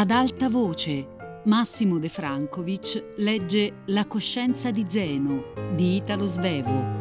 Ad 0.00 0.12
alta 0.12 0.48
voce, 0.48 1.42
Massimo 1.44 1.98
De 1.98 2.08
Francovic 2.08 3.16
legge 3.16 3.82
La 3.88 4.06
coscienza 4.06 4.70
di 4.70 4.86
Zeno 4.88 5.52
di 5.74 5.96
Italo 5.96 6.26
Svevo. 6.26 6.98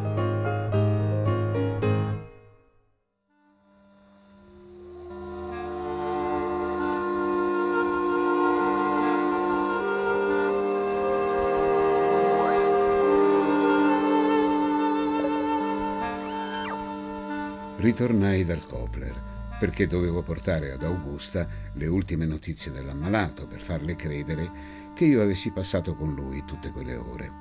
Ritornai 17.77 18.43
dal 18.43 18.65
Kopler 18.65 19.38
perché 19.59 19.87
dovevo 19.87 20.23
portare 20.23 20.71
ad 20.71 20.83
Augusta 20.83 21.45
le 21.73 21.85
ultime 21.85 22.25
notizie 22.25 22.71
dell'ammalato 22.71 23.45
per 23.45 23.59
farle 23.59 23.97
credere 23.97 24.49
che 24.95 25.03
io 25.03 25.21
avessi 25.21 25.51
passato 25.51 25.95
con 25.95 26.15
lui 26.15 26.43
tutte 26.45 26.71
quelle 26.71 26.95
ore. 26.95 27.31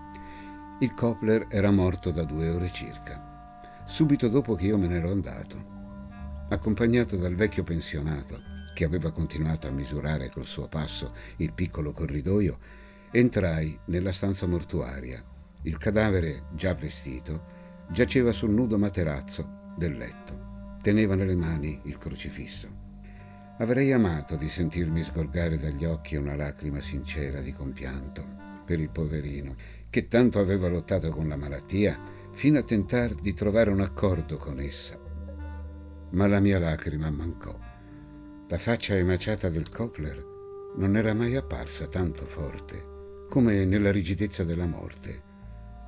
Il 0.81 0.95
Kopler 0.95 1.47
era 1.49 1.71
morto 1.71 2.11
da 2.11 2.25
due 2.25 2.51
ore 2.51 2.71
circa, 2.73 3.61
subito 3.87 4.29
dopo 4.29 4.57
che 4.57 4.67
io 4.67 4.77
me 4.77 4.89
ne 4.89 4.99
ero 4.99 5.13
andato. 5.13 5.77
Accompagnato 6.49 7.17
dal 7.17 7.35
vecchio 7.35 7.63
pensionato, 7.63 8.41
che 8.75 8.85
aveva 8.85 9.13
continuato 9.13 9.69
a 9.69 9.73
misurare 9.73 10.31
col 10.31 10.45
suo 10.45 10.67
passo 10.67 11.13
il 11.37 11.53
piccolo 11.53 11.93
corridoio, 11.93 12.59
entrai 13.13 13.79
nella 13.87 14.13
stanza 14.13 14.47
mortuaria. 14.47 15.23
Il 15.63 15.79
cadavere, 15.79 16.45
già 16.53 16.75
vestito, 16.75 17.57
giaceva 17.91 18.33
sul 18.33 18.51
nudo 18.51 18.79
materazzo 18.79 19.75
del 19.77 19.97
letto 19.97 20.48
teneva 20.81 21.15
nelle 21.15 21.37
mani 21.37 21.81
il 21.85 21.99
crocifisso. 21.99 22.69
Avrei 23.59 23.93
amato 23.93 24.37
di 24.37 24.49
sentirmi 24.49 25.03
sgorgare 25.03 25.59
dagli 25.59 25.85
occhi 25.85 26.17
una 26.17 26.37
lacrima 26.37 26.81
sincera 26.81 27.41
di 27.41 27.53
compianto 27.53 28.25
per 28.65 28.79
il 28.79 28.91
poverino, 28.91 29.57
che 29.91 30.07
tanto 30.07 30.39
aveva 30.39 30.69
lottato 30.69 31.11
con 31.11 31.27
la 31.29 31.37
malattia 31.37 31.99
fino 32.33 32.59
a 32.59 32.63
tentare 32.63 33.17
di 33.21 33.35
trovare 33.35 33.71
un 33.71 33.81
accordo 33.81 34.37
con 34.37 34.61
essa. 34.61 34.99
Ma 36.11 36.27
la 36.27 36.41
mia 36.41 36.59
lacrima 36.59 37.11
mancò. 37.11 37.59
La 38.49 38.59
faccia 38.59 38.95
emaciata 38.95 39.49
del 39.49 39.69
Kopler 39.69 40.25
non 40.77 40.97
era 40.97 41.13
mai 41.15 41.35
apparsa 41.35 41.87
tanto 41.87 42.25
forte 42.27 42.97
come 43.29 43.65
nella 43.65 43.91
rigidezza 43.91 44.45
della 44.45 44.67
morte. 44.67 45.23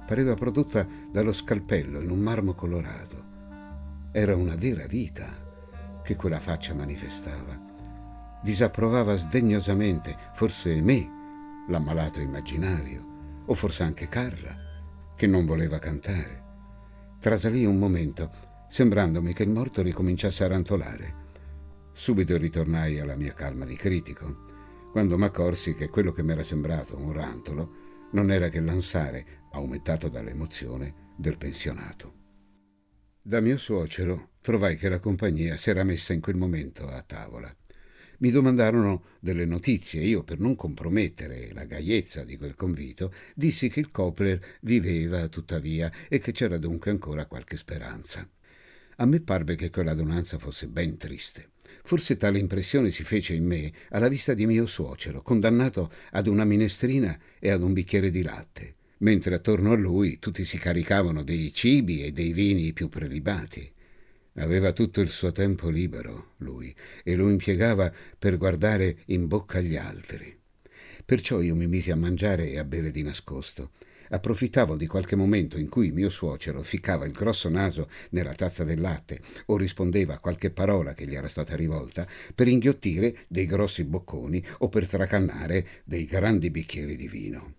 Pareva 0.07 0.35
prodotta 0.35 0.87
dallo 1.11 1.33
scalpello 1.33 2.01
in 2.01 2.11
un 2.11 2.19
marmo 2.19 2.53
colorato. 2.53 3.30
Era 4.13 4.35
una 4.35 4.57
vera 4.57 4.87
vita 4.87 5.29
che 6.03 6.17
quella 6.17 6.41
faccia 6.41 6.75
manifestava. 6.75 7.57
Disapprovava 8.43 9.15
sdegnosamente, 9.15 10.17
forse 10.35 10.83
me, 10.83 11.65
l'ammalato 11.69 12.19
immaginario, 12.19 13.45
o 13.47 13.55
forse 13.55 13.85
anche 13.85 14.09
Carla, 14.09 15.15
che 15.15 15.29
non 15.29 15.47
voleva 15.47 15.79
cantare. 15.79 16.43
Trasalì 17.21 17.65
un 17.65 17.79
momento, 17.79 18.29
sembrandomi 18.69 19.33
che 19.33 19.45
il 19.45 19.51
morto 19.51 19.81
ricominciasse 19.81 20.43
a 20.43 20.49
rantolare. 20.49 21.15
Subito 21.93 22.37
ritornai 22.37 22.99
alla 22.99 23.15
mia 23.15 23.33
calma 23.33 23.65
di 23.65 23.77
critico, 23.77 24.91
quando 24.91 25.17
m'accorsi 25.19 25.75
che 25.75 25.89
quello 25.89 26.11
che 26.11 26.25
m'era 26.25 26.43
sembrato 26.43 26.97
un 26.97 27.13
rantolo 27.13 28.09
non 28.11 28.33
era 28.33 28.49
che 28.49 28.59
l'ansare, 28.59 29.45
aumentato 29.53 30.09
dall'emozione, 30.09 31.13
del 31.17 31.37
pensionato. 31.37 32.20
Da 33.23 33.41
mio 33.41 33.59
suocero 33.59 34.31
trovai 34.41 34.79
che 34.79 34.89
la 34.89 34.99
compagnia 34.99 35.59
si 35.59 35.69
era 35.69 35.85
messa 35.85 36.15
in 36.15 36.23
quel 36.23 36.37
momento 36.37 36.89
a 36.89 37.03
tavola. 37.03 37.55
Mi 38.21 38.31
domandarono 38.31 39.05
delle 39.21 39.45
notizie. 39.45 40.03
Io, 40.03 40.25
per 40.25 40.39
non 40.41 40.57
compromettere 40.57 41.53
la 41.53 41.65
gaiezza 41.65 42.25
di 42.25 42.39
quel 42.39 42.55
convito, 42.55 43.13
dissi 43.35 43.69
che 43.69 43.81
il 43.81 43.91
Copler 43.91 44.41
viveva 44.63 45.29
tuttavia 45.29 45.93
e 46.09 46.19
che 46.19 46.33
c'era 46.33 46.57
dunque 46.57 46.91
ancora 46.91 47.27
qualche 47.27 47.59
speranza. 47.59 48.27
A 48.97 49.05
me 49.05 49.21
parve 49.21 49.55
che 49.55 49.69
quell'adunanza 49.69 50.39
fosse 50.39 50.67
ben 50.67 50.97
triste. 50.97 51.51
Forse 51.83 52.17
tale 52.17 52.39
impressione 52.39 52.91
si 52.91 53.05
fece 53.05 53.35
in 53.35 53.45
me 53.45 53.71
alla 53.91 54.09
vista 54.09 54.33
di 54.33 54.47
mio 54.47 54.65
suocero, 54.65 55.21
condannato 55.21 55.93
ad 56.13 56.27
una 56.27 56.45
minestrina 56.45 57.19
e 57.39 57.51
ad 57.51 57.63
un 57.63 57.75
bicchiere 57.75 58.11
di 58.11 58.23
latte 58.23 58.77
mentre 59.01 59.35
attorno 59.35 59.73
a 59.73 59.77
lui 59.77 60.19
tutti 60.19 60.45
si 60.45 60.59
caricavano 60.59 61.23
dei 61.23 61.53
cibi 61.53 62.05
e 62.05 62.13
dei 62.13 62.33
vini 62.33 62.73
più 62.73 62.89
prelibati. 62.89 63.71
Aveva 64.35 64.73
tutto 64.73 65.01
il 65.01 65.09
suo 65.09 65.33
tempo 65.33 65.69
libero, 65.69 66.35
lui, 66.39 66.75
e 67.03 67.15
lo 67.15 67.29
impiegava 67.29 67.93
per 68.19 68.37
guardare 68.37 68.99
in 69.07 69.27
bocca 69.27 69.59
agli 69.59 69.77
altri. 69.77 70.39
Perciò 71.05 71.41
io 71.41 71.55
mi 71.57 71.67
misi 71.67 71.91
a 71.91 71.97
mangiare 71.97 72.49
e 72.51 72.59
a 72.59 72.65
bere 72.65 72.91
di 72.91 73.03
nascosto. 73.03 73.71
Approfittavo 74.13 74.77
di 74.77 74.87
qualche 74.87 75.15
momento 75.15 75.57
in 75.57 75.69
cui 75.69 75.93
mio 75.93 76.09
suocero 76.09 76.63
ficcava 76.63 77.07
il 77.07 77.13
grosso 77.13 77.49
naso 77.49 77.89
nella 78.11 78.35
tazza 78.35 78.65
del 78.65 78.81
latte 78.81 79.21
o 79.47 79.57
rispondeva 79.57 80.15
a 80.15 80.19
qualche 80.19 80.51
parola 80.51 80.95
che 80.95 81.07
gli 81.07 81.15
era 81.15 81.29
stata 81.29 81.55
rivolta 81.55 82.07
per 82.35 82.49
inghiottire 82.49 83.19
dei 83.29 83.47
grossi 83.47 83.85
bocconi 83.85 84.45
o 84.59 84.69
per 84.69 84.89
tracannare 84.89 85.67
dei 85.85 86.07
grandi 86.07 86.51
bicchieri 86.51 86.97
di 86.97 87.07
vino. 87.07 87.55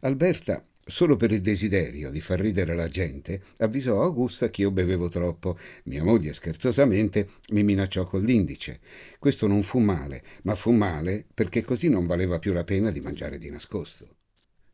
Alberta 0.00 0.62
Solo 0.88 1.16
per 1.16 1.32
il 1.32 1.40
desiderio 1.40 2.12
di 2.12 2.20
far 2.20 2.38
ridere 2.38 2.76
la 2.76 2.88
gente, 2.88 3.42
avvisò 3.56 4.00
Augusta 4.02 4.50
che 4.50 4.60
io 4.60 4.70
bevevo 4.70 5.08
troppo. 5.08 5.58
Mia 5.86 6.04
moglie 6.04 6.32
scherzosamente 6.32 7.28
mi 7.50 7.64
minacciò 7.64 8.04
con 8.04 8.22
l'indice. 8.22 8.78
Questo 9.18 9.48
non 9.48 9.64
fu 9.64 9.80
male, 9.80 10.22
ma 10.42 10.54
fu 10.54 10.70
male 10.70 11.26
perché 11.34 11.62
così 11.62 11.88
non 11.88 12.06
valeva 12.06 12.38
più 12.38 12.52
la 12.52 12.62
pena 12.62 12.92
di 12.92 13.00
mangiare 13.00 13.36
di 13.36 13.50
nascosto. 13.50 14.18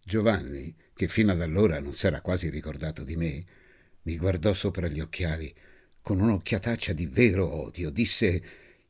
Giovanni, 0.04 0.76
che 0.92 1.08
fino 1.08 1.32
ad 1.32 1.40
allora 1.40 1.80
non 1.80 1.94
s'era 1.94 2.20
quasi 2.20 2.50
ricordato 2.50 3.04
di 3.04 3.16
me, 3.16 3.44
mi 4.02 4.18
guardò 4.18 4.52
sopra 4.52 4.88
gli 4.88 5.00
occhiali 5.00 5.50
con 6.02 6.20
un'occhiataccia 6.20 6.92
di 6.92 7.06
vero 7.06 7.50
odio. 7.50 7.88
Disse: 7.88 8.42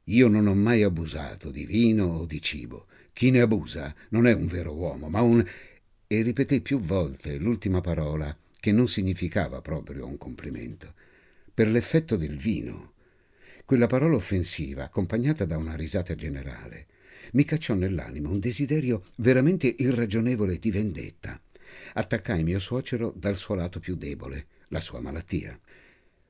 Io 0.07 0.27
non 0.27 0.49
ho 0.49 0.57
mai 0.57 0.83
abusato 0.83 1.53
di 1.53 1.67
vino 1.67 2.05
o 2.05 2.27
di 2.27 2.43
cibo. 2.43 2.89
Chi 3.13 3.31
ne 3.31 3.43
abusa 3.43 3.95
non 4.09 4.27
è 4.27 4.33
un 4.33 4.47
vero 4.47 4.73
uomo, 4.75 5.09
ma 5.09 5.21
un 5.21 5.45
e 6.15 6.21
ripeté 6.21 6.61
più 6.61 6.79
volte 6.79 7.39
l'ultima 7.39 7.81
parola 7.81 8.37
che 8.61 8.71
non 8.71 8.87
significava 8.87 9.63
proprio 9.63 10.07
un 10.07 10.19
complimento, 10.19 10.93
per 11.55 11.69
l'effetto 11.69 12.17
del 12.17 12.37
vino. 12.37 12.93
Quella 13.65 13.87
parola 13.87 14.17
offensiva, 14.17 14.85
accompagnata 14.85 15.47
da 15.47 15.57
una 15.57 15.75
risata 15.75 16.15
generale, 16.15 16.87
mi 17.33 17.45
cacciò 17.45 17.73
nell'animo 17.73 18.31
un 18.31 18.41
desiderio 18.41 19.05
veramente 19.17 19.75
irragionevole 19.75 20.59
di 20.59 20.71
vendetta. 20.71 21.41
Attaccai 21.95 22.45
mio 22.45 22.59
suocero 22.59 23.15
dal 23.17 23.37
suo 23.37 23.55
lato 23.55 23.81
più 23.81 23.97
debole, 23.97 24.49
la 24.69 24.81
sua 24.81 25.01
malattia. 25.01 25.59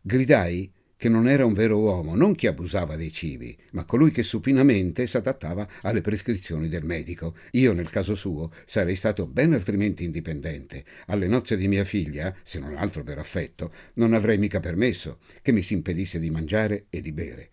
Gridai 0.01 0.71
che 1.03 1.09
non 1.09 1.27
era 1.27 1.45
un 1.45 1.53
vero 1.53 1.81
uomo, 1.81 2.15
non 2.15 2.33
chi 2.37 2.47
abusava 2.47 2.95
dei 2.95 3.11
cibi, 3.11 3.59
ma 3.73 3.85
colui 3.85 4.13
che 4.13 4.23
supinamente 4.23 5.09
s'adattava 5.09 5.69
alle 5.81 6.01
prescrizioni 6.01 6.69
del 6.69 6.85
medico. 6.85 7.35
Io, 7.55 7.73
nel 7.73 7.91
caso 7.91 8.15
suo, 8.15 8.53
sarei 8.67 8.95
stato 8.95 9.27
ben 9.27 9.53
altrimenti 9.53 10.05
indipendente. 10.05 10.85
Alle 11.07 11.27
nozze 11.27 11.57
di 11.57 11.67
mia 11.67 11.83
figlia, 11.83 12.33
se 12.45 12.61
non 12.61 12.77
altro 12.77 13.03
per 13.03 13.19
affetto, 13.19 13.73
non 13.95 14.15
avrei 14.15 14.39
mica 14.39 14.61
permesso 14.61 15.19
che 15.43 15.51
mi 15.51 15.63
si 15.63 15.75
impedisse 15.75 16.21
di 16.21 16.31
mangiare 16.31 16.85
e 16.89 17.01
di 17.01 17.11
bere. 17.11 17.49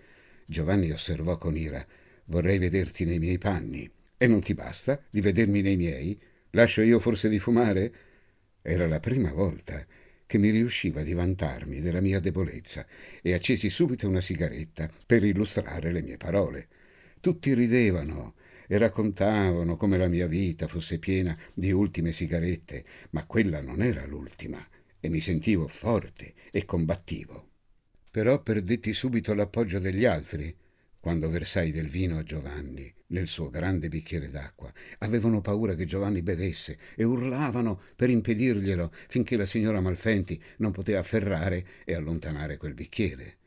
Giovanni 0.46 0.92
osservò 0.92 1.36
con 1.38 1.58
ira: 1.58 1.84
Vorrei 2.26 2.60
vederti 2.60 3.04
nei 3.04 3.18
miei 3.18 3.40
panni. 3.40 3.90
E 4.16 4.28
non 4.28 4.42
ti 4.42 4.54
basta 4.54 5.02
di 5.10 5.22
vedermi 5.22 5.64
nei 5.64 5.76
miei? 5.76 6.22
Lascio 6.52 6.82
io 6.82 7.00
forse 7.00 7.28
di 7.30 7.40
fumare? 7.40 7.94
Era 8.62 8.86
la 8.86 9.00
prima 9.00 9.34
volta 9.34 9.84
che 10.30 10.38
mi 10.38 10.52
riusciva 10.52 11.02
di 11.02 11.14
vantarmi 11.14 11.82
della 11.82 12.02
mia 12.02 12.20
debolezza 12.20 12.86
e 13.20 13.34
accesi 13.34 13.72
subito 13.72 14.08
una 14.08 14.22
sigaretta 14.22 14.88
per 15.04 15.24
illustrare 15.24 15.92
le 15.92 16.04
mie 16.04 16.18
parole. 16.18 16.68
Tutti 17.20 17.52
ridevano 17.56 18.36
e 18.68 18.78
raccontavano 18.78 19.76
come 19.76 19.98
la 19.98 20.08
mia 20.08 20.28
vita 20.28 20.68
fosse 20.68 21.00
piena 21.00 21.36
di 21.52 21.72
ultime 21.72 22.12
sigarette, 22.12 22.86
ma 23.10 23.26
quella 23.26 23.60
non 23.60 23.82
era 23.82 24.06
l'ultima 24.06 24.64
e 25.00 25.10
mi 25.10 25.20
sentivo 25.20 25.68
forte 25.68 26.36
e 26.52 26.64
combattivo. 26.64 27.48
Però 28.12 28.40
perdetti 28.44 28.94
subito 28.94 29.34
l'appoggio 29.34 29.80
degli 29.80 30.06
altri 30.06 30.56
quando 31.00 31.30
versai 31.30 31.72
del 31.72 31.88
vino 31.88 32.18
a 32.18 32.24
Giovanni 32.24 32.94
nel 33.08 33.28
suo 33.28 33.50
grande 33.50 33.88
bicchiere 33.88 34.30
d'acqua. 34.30 34.72
Avevano 35.00 35.42
paura 35.42 35.76
che 35.76 35.86
Giovanni 35.86 36.22
bevesse 36.22 36.78
e 36.96 37.04
urlavano 37.04 37.82
per 37.96 38.10
impedirglielo 38.10 38.92
finché 39.08 39.38
la 39.38 39.46
signora 39.46 39.82
Malfenti 39.82 40.42
non 40.58 40.72
poteva 40.72 41.00
afferrare 41.00 41.66
e 41.86 41.94
allontanare 41.94 42.58
quel 42.58 42.74
bicchiere. 42.74 43.38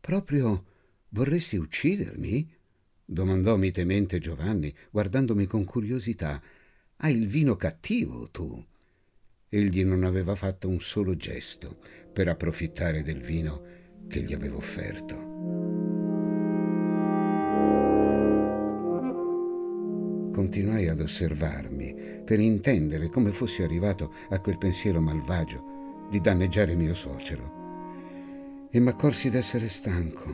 Proprio 0.00 0.64
vorresti 1.10 1.56
uccidermi? 1.56 2.56
domandò 3.04 3.56
mitemente 3.56 4.18
Giovanni, 4.18 4.74
guardandomi 4.90 5.46
con 5.46 5.64
curiosità. 5.64 6.42
Hai 6.96 7.16
il 7.16 7.26
vino 7.26 7.56
cattivo, 7.56 8.28
tu. 8.30 8.64
Egli 9.48 9.82
non 9.82 10.04
aveva 10.04 10.34
fatto 10.34 10.68
un 10.68 10.80
solo 10.80 11.16
gesto 11.16 11.78
per 12.12 12.28
approfittare 12.28 13.02
del 13.02 13.20
vino 13.20 13.62
che 14.08 14.20
gli 14.22 14.34
avevo 14.34 14.58
offerto. 14.58 15.67
Continuai 20.38 20.86
ad 20.86 21.00
osservarmi 21.00 22.22
per 22.24 22.38
intendere 22.38 23.08
come 23.08 23.32
fossi 23.32 23.64
arrivato 23.64 24.12
a 24.28 24.38
quel 24.38 24.56
pensiero 24.56 25.00
malvagio 25.00 26.06
di 26.08 26.20
danneggiare 26.20 26.76
mio 26.76 26.94
suocero. 26.94 28.68
E 28.70 28.78
m'accorsi 28.78 29.30
d'essere 29.30 29.66
stanco, 29.66 30.32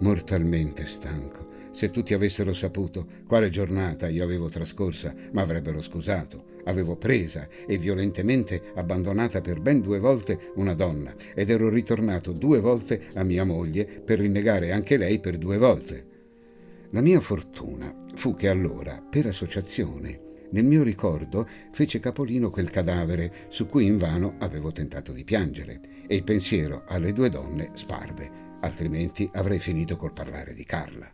mortalmente 0.00 0.84
stanco. 0.84 1.46
Se 1.70 1.90
tutti 1.90 2.12
avessero 2.12 2.52
saputo 2.52 3.06
quale 3.28 3.50
giornata 3.50 4.08
io 4.08 4.24
avevo 4.24 4.48
trascorsa, 4.48 5.14
m'avrebbero 5.30 5.80
scusato. 5.80 6.58
Avevo 6.64 6.96
presa 6.96 7.46
e 7.68 7.78
violentemente 7.78 8.72
abbandonata 8.74 9.40
per 9.40 9.60
ben 9.60 9.80
due 9.80 10.00
volte 10.00 10.50
una 10.56 10.74
donna 10.74 11.14
ed 11.36 11.50
ero 11.50 11.68
ritornato 11.68 12.32
due 12.32 12.58
volte 12.58 13.10
a 13.14 13.22
mia 13.22 13.44
moglie 13.44 13.84
per 13.84 14.18
rinnegare 14.18 14.72
anche 14.72 14.96
lei 14.96 15.20
per 15.20 15.38
due 15.38 15.56
volte. 15.56 16.09
La 16.92 17.00
mia 17.00 17.20
fortuna 17.20 17.94
fu 18.14 18.34
che 18.34 18.48
allora, 18.48 19.00
per 19.00 19.26
associazione, 19.26 20.28
nel 20.50 20.64
mio 20.64 20.82
ricordo 20.82 21.46
fece 21.70 22.00
capolino 22.00 22.50
quel 22.50 22.68
cadavere 22.68 23.46
su 23.48 23.66
cui 23.66 23.86
invano 23.86 24.34
avevo 24.38 24.72
tentato 24.72 25.12
di 25.12 25.22
piangere 25.22 25.80
e 26.08 26.16
il 26.16 26.24
pensiero 26.24 26.82
alle 26.86 27.12
due 27.12 27.30
donne 27.30 27.70
sparve, 27.74 28.28
altrimenti 28.60 29.30
avrei 29.34 29.60
finito 29.60 29.94
col 29.94 30.12
parlare 30.12 30.52
di 30.52 30.64
Carla. 30.64 31.08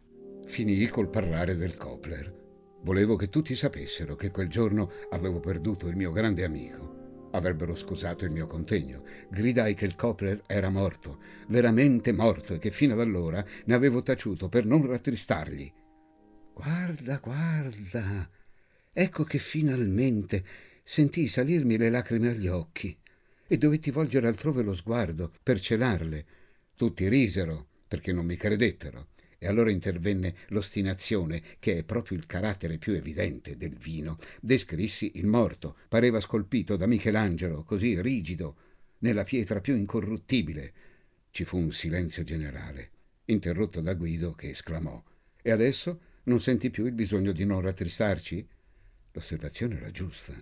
Finii 0.46 0.87
col 0.87 1.11
parlare 1.11 1.56
del 1.56 1.76
Copler. 1.76 2.32
Volevo 2.81 3.17
che 3.17 3.28
tutti 3.28 3.55
sapessero 3.55 4.14
che 4.14 4.31
quel 4.31 4.49
giorno 4.49 4.90
avevo 5.11 5.40
perduto 5.40 5.88
il 5.88 5.96
mio 5.96 6.11
grande 6.11 6.44
amico. 6.44 7.06
Avrebbero 7.37 7.75
scusato 7.75 8.25
il 8.25 8.31
mio 8.31 8.47
contegno. 8.47 9.05
Gridai 9.29 9.75
che 9.75 9.85
il 9.85 9.94
Copler 9.94 10.43
era 10.47 10.71
morto, 10.71 11.19
veramente 11.49 12.12
morto, 12.12 12.55
e 12.55 12.59
che 12.59 12.71
fino 12.71 12.94
ad 12.94 13.00
allora 13.00 13.44
ne 13.67 13.75
avevo 13.75 14.03
taciuto 14.03 14.49
per 14.49 14.65
non 14.65 14.87
rattristargli. 14.87 15.71
Guarda, 16.55 17.21
guarda, 17.23 18.31
ecco 18.91 19.25
che 19.25 19.38
finalmente 19.38 20.43
sentii 20.83 21.29
salirmi 21.29 21.77
le 21.77 21.91
lacrime 21.91 22.31
agli 22.31 22.49
occhi 22.49 22.97
e 23.47 23.59
dovetti 23.59 23.91
volgere 23.91 24.29
altrove 24.29 24.62
lo 24.62 24.73
sguardo 24.73 25.31
per 25.43 25.61
celarle. 25.61 26.25
Tutti 26.75 27.06
risero 27.06 27.67
perché 27.87 28.12
non 28.12 28.25
mi 28.25 28.37
credettero. 28.37 29.09
E 29.38 29.47
allora 29.47 29.71
intervenne 29.71 30.35
l'ostinazione, 30.49 31.43
che 31.59 31.79
è 31.79 31.85
proprio 31.85 32.17
il 32.17 32.27
carattere 32.27 32.79
più 32.79 32.94
evidente 32.94 33.56
del 33.56 33.75
vino. 33.75 34.19
Descrissi 34.41 35.12
il 35.17 35.27
morto, 35.27 35.77
pareva 35.88 36.21
scolpito 36.21 36.77
da 36.77 36.87
Michelangelo, 36.87 37.62
così 37.62 38.00
rigido, 38.00 38.56
nella 38.99 39.25
pietra 39.25 39.61
più 39.61 39.77
incorruttibile. 39.77 40.73
Ci 41.31 41.44
fu 41.44 41.59
un 41.59 41.73
silenzio 41.73 42.23
generale, 42.23 42.91
interrotto 43.27 43.83
da 43.83 43.94
Guido 43.94 44.33
che 44.33 44.50
esclamò: 44.50 45.03
E 45.43 45.50
adesso 45.50 46.00
non 46.25 46.41
senti 46.41 46.71
più 46.71 46.87
il 46.87 46.93
bisogno 46.93 47.33
di 47.33 47.44
non 47.44 47.61
rattristarci? 47.61 48.49
L'osservazione 49.12 49.77
era 49.77 49.91
giusta. 49.91 50.35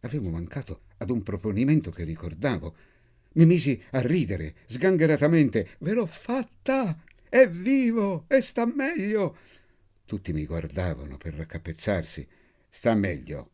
Avevo 0.00 0.30
mancato 0.30 0.82
ad 0.98 1.10
un 1.10 1.22
proponimento 1.22 1.90
che 1.90 2.04
ricordavo. 2.04 2.76
Mi 3.32 3.46
misi 3.46 3.80
a 3.90 4.00
ridere, 4.00 4.56
sgangheratamente. 4.66 5.76
Ve 5.78 5.92
l'ho 5.92 6.06
fatta! 6.06 7.04
È 7.28 7.48
vivo 7.48 8.24
e 8.28 8.40
sta 8.40 8.66
meglio. 8.66 9.36
Tutti 10.04 10.32
mi 10.32 10.46
guardavano 10.46 11.16
per 11.16 11.34
raccapezzarsi. 11.34 12.26
Sta 12.68 12.94
meglio, 12.94 13.50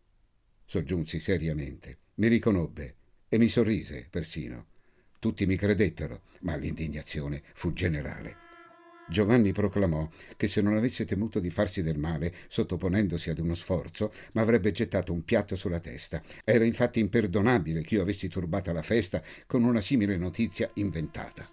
soggiunsi 0.67 1.19
seriamente. 1.19 1.99
Mi 2.17 2.29
riconobbe 2.29 2.97
e 3.29 3.39
mi 3.39 3.49
sorrise 3.49 4.07
persino. 4.11 4.67
Tutti 5.19 5.47
mi 5.47 5.57
credettero, 5.57 6.23
ma 6.41 6.57
l'indignazione 6.57 7.43
fu 7.55 7.73
generale. 7.73 8.37
Giovanni 9.09 9.53
proclamò 9.53 10.09
che 10.37 10.49
se 10.49 10.61
non 10.61 10.77
avesse 10.77 11.05
temuto 11.05 11.41
di 11.41 11.51
farsi 11.51 11.83
del 11.83 11.99
male, 11.99 12.35
sottoponendosi 12.49 13.31
ad 13.31 13.39
uno 13.39 13.55
sforzo, 13.55 14.13
m'avrebbe 14.33 14.73
gettato 14.73 15.13
un 15.13 15.25
piatto 15.25 15.57
sulla 15.57 15.81
testa. 15.81 16.23
Era 16.45 16.65
infatti 16.65 17.01
imperdonabile 17.01 17.83
che 17.83 17.97
io 17.97 18.03
avessi 18.03 18.29
turbata 18.29 18.73
la 18.73 18.83
festa 18.83 19.23
con 19.47 19.65
una 19.65 19.81
simile 19.81 20.17
notizia 20.17 20.71
inventata. 20.75 21.49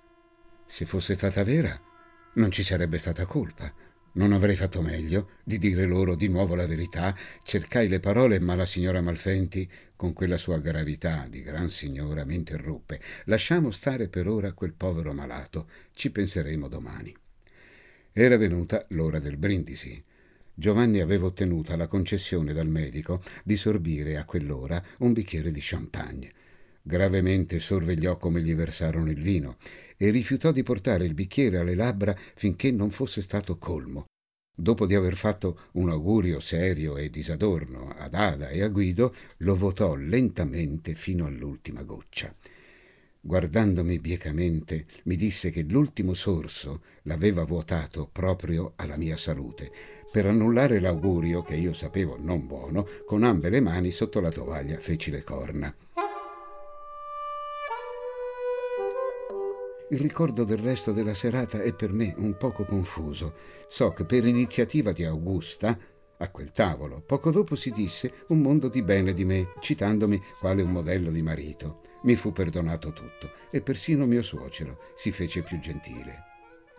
Se 0.65 0.85
fosse 0.85 1.15
stata 1.15 1.43
vera, 1.43 1.88
non 2.33 2.51
ci 2.51 2.63
sarebbe 2.63 2.97
stata 2.97 3.25
colpa. 3.25 3.73
Non 4.11 4.33
avrei 4.33 4.55
fatto 4.55 4.81
meglio 4.81 5.31
di 5.43 5.57
dire 5.57 5.85
loro 5.85 6.15
di 6.15 6.27
nuovo 6.27 6.55
la 6.55 6.65
verità. 6.65 7.15
Cercai 7.43 7.87
le 7.87 7.99
parole, 7.99 8.39
ma 8.39 8.55
la 8.55 8.65
signora 8.65 9.01
Malfenti, 9.01 9.69
con 9.95 10.13
quella 10.13 10.37
sua 10.37 10.57
gravità 10.59 11.27
di 11.29 11.41
gran 11.41 11.69
signora, 11.69 12.25
mi 12.25 12.35
interruppe. 12.35 12.99
Lasciamo 13.25 13.71
stare 13.71 14.07
per 14.07 14.27
ora 14.27 14.53
quel 14.53 14.73
povero 14.73 15.13
malato. 15.13 15.69
Ci 15.93 16.11
penseremo 16.11 16.67
domani. 16.67 17.15
Era 18.11 18.37
venuta 18.37 18.85
l'ora 18.89 19.19
del 19.19 19.37
brindisi. 19.37 20.03
Giovanni 20.53 20.99
aveva 20.99 21.27
ottenuta 21.27 21.77
la 21.77 21.87
concessione 21.87 22.51
dal 22.51 22.67
medico 22.67 23.21
di 23.43 23.55
sorbire 23.55 24.17
a 24.17 24.25
quell'ora 24.25 24.83
un 24.97 25.13
bicchiere 25.13 25.51
di 25.51 25.59
champagne. 25.61 26.33
Gravemente 26.89 27.59
sorvegliò 27.59 28.17
come 28.17 28.41
gli 28.41 28.55
versarono 28.55 29.11
il 29.11 29.21
vino 29.21 29.57
e 29.95 30.09
rifiutò 30.09 30.51
di 30.51 30.63
portare 30.63 31.05
il 31.05 31.13
bicchiere 31.13 31.59
alle 31.59 31.75
labbra 31.75 32.17
finché 32.33 32.71
non 32.71 32.89
fosse 32.89 33.21
stato 33.21 33.59
colmo. 33.59 34.05
Dopo 34.57 34.87
di 34.87 34.95
aver 34.95 35.13
fatto 35.13 35.67
un 35.73 35.91
augurio 35.91 36.39
serio 36.39 36.97
e 36.97 37.11
disadorno 37.11 37.93
ad 37.95 38.15
Ada 38.15 38.49
e 38.49 38.63
a 38.63 38.69
Guido, 38.69 39.13
lo 39.37 39.55
votò 39.55 39.93
lentamente 39.93 40.95
fino 40.95 41.27
all'ultima 41.27 41.83
goccia. 41.83 42.33
Guardandomi 43.21 43.99
biecamente, 43.99 44.87
mi 45.03 45.15
disse 45.15 45.51
che 45.51 45.61
l'ultimo 45.61 46.15
sorso 46.15 46.81
l'aveva 47.03 47.43
vuotato 47.43 48.09
proprio 48.11 48.73
alla 48.77 48.97
mia 48.97 49.15
salute. 49.15 49.71
Per 50.11 50.25
annullare 50.25 50.79
l'augurio, 50.79 51.43
che 51.43 51.53
io 51.53 51.73
sapevo 51.73 52.17
non 52.19 52.47
buono, 52.47 52.87
con 53.05 53.21
ambe 53.21 53.49
le 53.49 53.59
mani 53.59 53.91
sotto 53.91 54.19
la 54.19 54.31
tovaglia 54.31 54.79
feci 54.79 55.11
le 55.11 55.21
corna. 55.21 55.71
Il 59.91 59.99
ricordo 59.99 60.43
del 60.43 60.59
resto 60.59 60.91
della 60.91 61.15
serata 61.15 61.61
è 61.61 61.73
per 61.73 61.91
me 61.91 62.13
un 62.17 62.37
poco 62.37 62.63
confuso. 62.63 63.33
So 63.67 63.91
che 63.91 64.05
per 64.05 64.25
iniziativa 64.25 64.91
di 64.91 65.03
Augusta, 65.03 65.77
a 66.17 66.29
quel 66.29 66.51
tavolo, 66.51 67.01
poco 67.01 67.31
dopo 67.31 67.55
si 67.55 67.71
disse 67.71 68.25
un 68.27 68.39
mondo 68.39 68.67
di 68.67 68.83
bene 68.83 69.13
di 69.13 69.25
me, 69.25 69.53
citandomi 69.59 70.21
quale 70.39 70.61
un 70.61 70.71
modello 70.71 71.09
di 71.09 71.23
marito. 71.23 71.81
Mi 72.03 72.15
fu 72.15 72.31
perdonato 72.31 72.93
tutto 72.93 73.31
e 73.49 73.61
persino 73.61 74.05
mio 74.05 74.21
suocero 74.21 74.77
si 74.95 75.11
fece 75.11 75.41
più 75.41 75.59
gentile. 75.59 76.23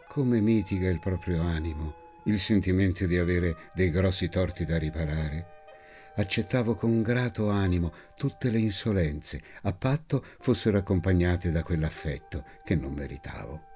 Come 0.08 0.40
mitiga 0.40 0.88
il 0.88 1.00
proprio 1.00 1.42
animo 1.42 2.00
il 2.24 2.38
sentimento 2.38 3.06
di 3.06 3.16
avere 3.16 3.56
dei 3.72 3.90
grossi 3.90 4.28
torti 4.28 4.66
da 4.66 4.76
riparare 4.76 5.59
accettavo 6.20 6.74
con 6.74 7.02
grato 7.02 7.48
animo 7.50 7.92
tutte 8.16 8.50
le 8.50 8.58
insolenze, 8.58 9.42
a 9.62 9.72
patto 9.72 10.24
fossero 10.38 10.78
accompagnate 10.78 11.50
da 11.50 11.62
quell'affetto 11.62 12.44
che 12.64 12.74
non 12.74 12.92
meritavo. 12.92 13.68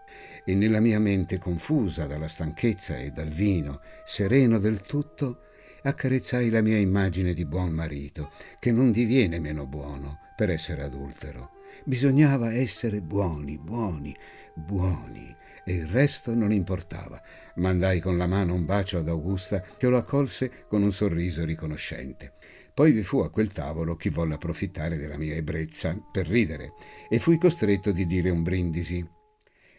E 0.45 0.55
nella 0.55 0.81
mia 0.81 1.01
mente 1.01 1.39
confusa 1.39 2.07
dalla 2.07 2.29
stanchezza 2.29 2.99
e 2.99 3.11
dal 3.11 3.29
vino, 3.29 3.81
sereno 4.05 4.59
del 4.59 4.81
tutto, 4.83 5.41
accarezzai 5.83 6.51
la 6.51 6.61
mia 6.61 6.79
immagine 6.79 7.35
di 7.35 7.45
buon 7.45 7.71
marito, 7.71 8.31
che 8.59 8.73
non 8.73 8.93
diviene 8.93 9.41
meno 9.41 9.67
buono 9.67 10.19
per 10.37 10.51
essere 10.51 10.83
adultero. 10.83 11.51
Bisognava 11.85 12.53
essere 12.53 13.01
buoni, 13.01 13.59
buoni, 13.59 14.17
buoni, 14.55 15.35
e 15.65 15.75
il 15.75 15.87
resto 15.87 16.35
non 16.35 16.53
importava. 16.53 17.21
Mandai 17.57 18.01
con 18.01 18.17
la 18.17 18.27
mano 18.27 18.55
un 18.55 18.65
bacio 18.65 18.99
ad 18.99 19.09
Augusta 19.09 19.61
che 19.61 19.89
lo 19.89 19.97
accolse 19.97 20.67
con 20.69 20.83
un 20.83 20.93
sorriso 20.93 21.45
riconoscente. 21.45 22.35
Poi 22.75 22.93
vi 22.93 23.03
fu 23.03 23.19
a 23.19 23.31
quel 23.31 23.49
tavolo 23.49 23.97
chi 23.97 24.09
volle 24.09 24.35
approfittare 24.35 24.97
della 24.97 25.17
mia 25.17 25.35
ebbrezza 25.35 25.97
per 26.11 26.27
ridere 26.27 26.73
e 27.09 27.19
fui 27.19 27.39
costretto 27.39 27.93
di 27.93 28.07
dire 28.07 28.31
un 28.31 28.43
brindisi. 28.43 29.07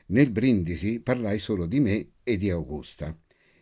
Nel 0.08 0.32
brindisi 0.32 1.00
parlai 1.00 1.40
solo 1.40 1.66
di 1.66 1.80
me 1.80 2.12
e 2.24 2.38
di 2.38 2.50
Augusta. 2.50 3.16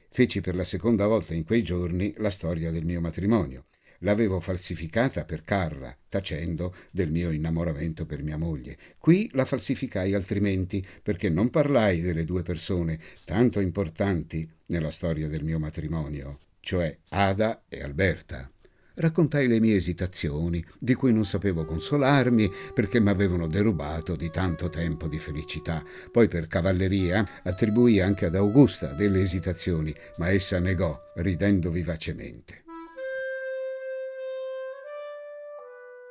Feci 0.10 0.42
per 0.42 0.56
la 0.56 0.64
seconda 0.64 1.08
volta 1.08 1.34
in 1.34 1.44
quei 1.44 1.64
giorni 1.64 2.14
la 2.18 2.30
storia 2.30 2.70
del 2.70 2.86
mio 2.86 3.02
matrimonio 3.02 3.66
l'avevo 4.04 4.40
falsificata 4.40 5.26
per 5.26 5.44
Carra, 5.44 5.96
tacendo 6.08 6.76
del 6.92 7.12
mio 7.12 7.32
innamoramento 7.32 8.06
per 8.06 8.24
mia 8.24 8.38
moglie. 8.38 8.78
Qui 8.98 9.30
la 9.34 9.46
falsificai 9.46 10.14
altrimenti, 10.14 10.86
perché 11.02 11.30
non 11.30 11.50
parlai 11.50 12.02
delle 12.02 12.24
due 12.24 12.44
persone 12.44 13.00
tanto 13.26 13.60
importanti 13.60 14.50
nella 14.68 14.92
storia 14.92 15.28
del 15.28 15.44
mio 15.44 15.60
matrimonio, 15.60 16.40
cioè 16.60 16.96
Ada 17.10 17.64
e 17.68 17.82
Alberta. 17.82 18.50
Raccontai 18.96 19.48
le 19.48 19.60
mie 19.60 19.76
esitazioni, 19.76 20.64
di 20.78 20.94
cui 20.94 21.12
non 21.12 21.26
sapevo 21.26 21.66
consolarmi 21.66 22.52
perché 22.76 23.00
mi 23.00 23.10
avevano 23.10 23.48
derubato 23.48 24.16
di 24.16 24.30
tanto 24.30 24.70
tempo 24.70 25.08
di 25.08 25.18
felicità. 25.18 25.84
Poi 26.12 26.28
per 26.28 26.46
cavalleria 26.46 27.28
attribuì 27.42 28.00
anche 28.00 28.28
ad 28.28 28.36
Augusta 28.36 28.94
delle 28.94 29.22
esitazioni, 29.22 29.94
ma 30.18 30.30
essa 30.30 30.60
negò, 30.60 30.96
ridendo 31.16 31.72
vivacemente. 31.72 32.63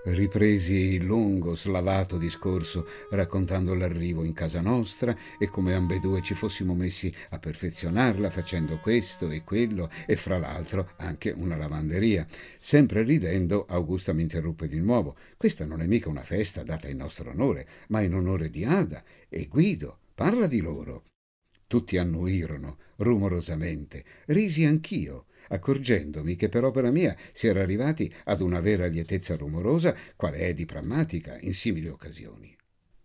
Ripresi 0.04 0.94
il 0.94 1.04
lungo, 1.04 1.54
slavato 1.54 2.18
discorso 2.18 2.88
raccontando 3.10 3.72
l'arrivo 3.76 4.24
in 4.24 4.32
casa 4.32 4.60
nostra 4.60 5.16
e 5.38 5.46
come 5.46 5.74
ambedue 5.74 6.20
ci 6.22 6.34
fossimo 6.34 6.74
messi 6.74 7.14
a 7.28 7.38
perfezionarla 7.38 8.28
facendo 8.28 8.78
questo 8.78 9.30
e 9.30 9.44
quello 9.44 9.88
e 10.04 10.16
fra 10.16 10.38
l'altro 10.38 10.90
anche 10.96 11.30
una 11.30 11.56
lavanderia. 11.56 12.26
Sempre 12.58 13.04
ridendo, 13.04 13.64
Augusta 13.68 14.12
mi 14.12 14.22
interruppe 14.22 14.66
di 14.66 14.80
nuovo. 14.80 15.14
Questa 15.36 15.64
non 15.66 15.80
è 15.80 15.86
mica 15.86 16.08
una 16.08 16.24
festa 16.24 16.64
data 16.64 16.88
in 16.88 16.96
nostro 16.96 17.30
onore, 17.30 17.68
ma 17.88 18.00
in 18.00 18.14
onore 18.14 18.50
di 18.50 18.64
Ada 18.64 19.04
e 19.28 19.46
Guido. 19.46 19.98
Parla 20.16 20.48
di 20.48 20.60
loro. 20.60 21.04
Tutti 21.68 21.96
annuirono 21.96 22.78
rumorosamente. 22.96 24.04
Risi 24.26 24.64
anch'io 24.64 25.26
accorgendomi 25.52 26.34
che 26.34 26.48
per 26.48 26.64
opera 26.64 26.90
mia 26.90 27.16
si 27.32 27.46
era 27.46 27.62
arrivati 27.62 28.12
ad 28.24 28.40
una 28.40 28.60
vera 28.60 28.86
lietezza 28.86 29.36
rumorosa, 29.36 29.94
quale 30.16 30.38
è 30.38 30.54
di 30.54 30.64
prammatica 30.64 31.38
in 31.40 31.54
simili 31.54 31.88
occasioni. 31.88 32.56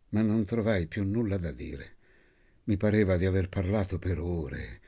Ma 0.10 0.22
non 0.22 0.46
trovai 0.46 0.88
più 0.88 1.04
nulla 1.04 1.38
da 1.38 1.52
dire. 1.52 1.96
Mi 2.64 2.78
pareva 2.78 3.18
di 3.18 3.26
aver 3.26 3.50
parlato 3.50 4.00
per 4.00 4.20
ore. 4.20 4.80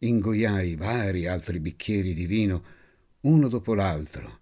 Ingoiai 0.00 0.74
vari 0.74 1.26
altri 1.26 1.60
bicchieri 1.60 2.14
di 2.14 2.26
vino, 2.26 2.64
uno 3.20 3.48
dopo 3.48 3.74
l'altro. 3.74 4.40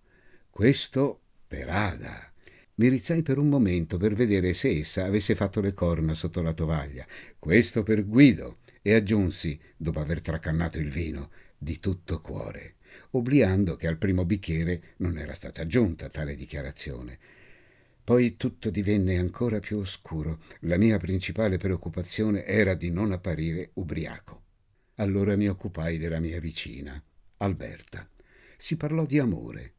Questo 0.48 1.20
per 1.46 1.68
Ada. 1.68 2.32
Mi 2.76 2.88
rizzai 2.88 3.22
per 3.22 3.36
un 3.36 3.48
momento 3.48 3.98
per 3.98 4.14
vedere 4.14 4.54
se 4.54 4.70
essa 4.70 5.04
avesse 5.04 5.34
fatto 5.34 5.60
le 5.60 5.74
corna 5.74 6.14
sotto 6.14 6.40
la 6.40 6.54
tovaglia. 6.54 7.06
Questo 7.38 7.82
per 7.82 8.06
Guido. 8.06 8.58
E 8.82 8.94
aggiunsi, 8.94 9.60
dopo 9.76 10.00
aver 10.00 10.22
tracannato 10.22 10.78
il 10.78 10.88
vino, 10.88 11.30
di 11.62 11.78
tutto 11.78 12.20
cuore, 12.20 12.76
obliando 13.10 13.76
che 13.76 13.86
al 13.86 13.98
primo 13.98 14.24
bicchiere 14.24 14.94
non 14.96 15.18
era 15.18 15.34
stata 15.34 15.60
aggiunta 15.60 16.08
tale 16.08 16.34
dichiarazione. 16.34 17.18
Poi 18.02 18.36
tutto 18.36 18.70
divenne 18.70 19.18
ancora 19.18 19.58
più 19.58 19.76
oscuro. 19.76 20.40
La 20.60 20.78
mia 20.78 20.96
principale 20.96 21.58
preoccupazione 21.58 22.46
era 22.46 22.72
di 22.72 22.90
non 22.90 23.12
apparire 23.12 23.72
ubriaco. 23.74 24.42
Allora 24.94 25.36
mi 25.36 25.48
occupai 25.48 25.98
della 25.98 26.18
mia 26.18 26.40
vicina, 26.40 27.00
Alberta. 27.36 28.08
Si 28.56 28.78
parlò 28.78 29.04
di 29.04 29.18
amore. 29.18 29.74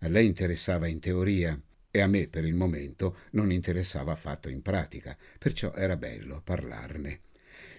A 0.00 0.08
lei 0.08 0.26
interessava 0.26 0.86
in 0.86 1.00
teoria 1.00 1.60
e 1.90 2.00
a 2.00 2.06
me 2.06 2.28
per 2.28 2.44
il 2.44 2.54
momento 2.54 3.18
non 3.32 3.50
interessava 3.50 4.12
affatto 4.12 4.48
in 4.48 4.62
pratica, 4.62 5.16
perciò 5.38 5.72
era 5.74 5.96
bello 5.96 6.40
parlarne 6.42 7.22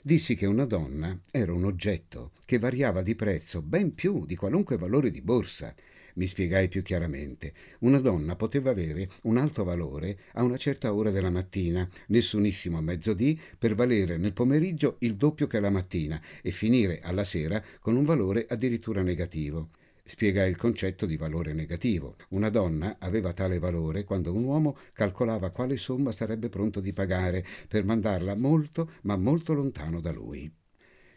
dissi 0.05 0.35
che 0.35 0.45
una 0.45 0.65
donna 0.65 1.19
era 1.31 1.51
un 1.51 1.65
oggetto 1.65 2.33
che 2.45 2.59
variava 2.59 3.01
di 3.01 3.15
prezzo 3.15 3.63
ben 3.63 3.95
più 3.95 4.23
di 4.27 4.35
qualunque 4.35 4.77
valore 4.77 5.09
di 5.09 5.19
borsa. 5.19 5.73
Mi 6.17 6.27
spiegai 6.27 6.67
più 6.67 6.83
chiaramente. 6.83 7.53
Una 7.79 7.99
donna 7.99 8.35
poteva 8.35 8.69
avere 8.69 9.09
un 9.23 9.37
alto 9.37 9.63
valore 9.63 10.19
a 10.33 10.43
una 10.43 10.57
certa 10.57 10.93
ora 10.93 11.09
della 11.09 11.31
mattina, 11.31 11.89
nessunissimo 12.09 12.77
a 12.77 12.81
mezzodì, 12.81 13.39
per 13.57 13.73
valere 13.73 14.17
nel 14.17 14.33
pomeriggio 14.33 14.97
il 14.99 15.15
doppio 15.15 15.47
che 15.47 15.59
la 15.59 15.71
mattina 15.71 16.21
e 16.43 16.51
finire 16.51 16.99
alla 17.01 17.23
sera 17.23 17.59
con 17.79 17.95
un 17.95 18.03
valore 18.03 18.45
addirittura 18.47 19.01
negativo 19.01 19.69
spiega 20.05 20.45
il 20.45 20.55
concetto 20.55 21.05
di 21.05 21.17
valore 21.17 21.53
negativo. 21.53 22.15
Una 22.29 22.49
donna 22.49 22.97
aveva 22.99 23.33
tale 23.33 23.57
valore 23.57 24.03
quando 24.03 24.33
un 24.33 24.43
uomo 24.43 24.77
calcolava 24.93 25.49
quale 25.49 25.77
somma 25.77 26.11
sarebbe 26.11 26.47
pronto 26.47 26.79
di 26.79 26.93
pagare 26.93 27.43
per 27.67 27.83
mandarla 27.83 28.35
molto, 28.35 28.91
ma 29.01 29.17
molto 29.17 29.53
lontano 29.53 29.99
da 29.99 30.11
lui. 30.11 30.49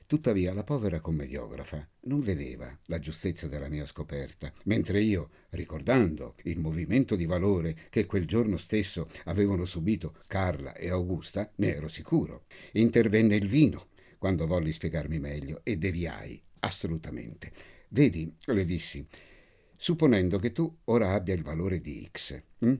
Tuttavia 0.06 0.54
la 0.54 0.64
povera 0.64 1.00
commediografa 1.00 1.86
non 2.04 2.20
vedeva 2.20 2.74
la 2.86 2.98
giustezza 2.98 3.46
della 3.46 3.68
mia 3.68 3.84
scoperta, 3.84 4.50
mentre 4.64 5.02
io, 5.02 5.28
ricordando 5.50 6.36
il 6.44 6.58
movimento 6.58 7.14
di 7.14 7.26
valore 7.26 7.76
che 7.90 8.06
quel 8.06 8.24
giorno 8.24 8.56
stesso 8.56 9.06
avevano 9.24 9.66
subito 9.66 10.14
Carla 10.26 10.74
e 10.74 10.88
Augusta, 10.88 11.52
ne 11.56 11.74
ero 11.74 11.88
sicuro. 11.88 12.46
Intervenne 12.72 13.36
il 13.36 13.48
vino 13.48 13.88
quando 14.16 14.46
volli 14.46 14.72
spiegarmi 14.72 15.18
meglio 15.18 15.60
e 15.62 15.76
deviai 15.76 16.42
assolutamente. 16.60 17.77
Vedi, 17.88 18.32
le 18.46 18.64
dissi, 18.64 19.06
supponendo 19.76 20.38
che 20.38 20.52
tu 20.52 20.78
ora 20.84 21.12
abbia 21.12 21.34
il 21.34 21.42
valore 21.42 21.80
di 21.80 22.06
X 22.10 22.40
hm? 22.58 22.74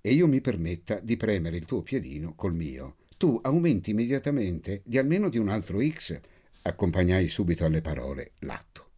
e 0.00 0.12
io 0.12 0.26
mi 0.26 0.40
permetta 0.40 1.00
di 1.00 1.16
premere 1.16 1.56
il 1.56 1.66
tuo 1.66 1.82
piedino 1.82 2.34
col 2.34 2.54
mio, 2.54 2.96
tu 3.16 3.38
aumenti 3.42 3.90
immediatamente 3.90 4.82
di 4.84 4.98
almeno 4.98 5.28
di 5.28 5.38
un 5.38 5.48
altro 5.48 5.80
X. 5.86 6.18
Accompagnai 6.62 7.28
subito 7.28 7.64
alle 7.64 7.82
parole 7.82 8.32
l'atto. 8.40 8.90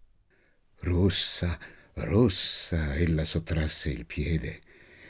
Rossa, 0.81 1.59
rossa, 1.95 2.95
ella 2.95 3.25
sottrasse 3.25 3.91
il 3.91 4.07
piede 4.07 4.61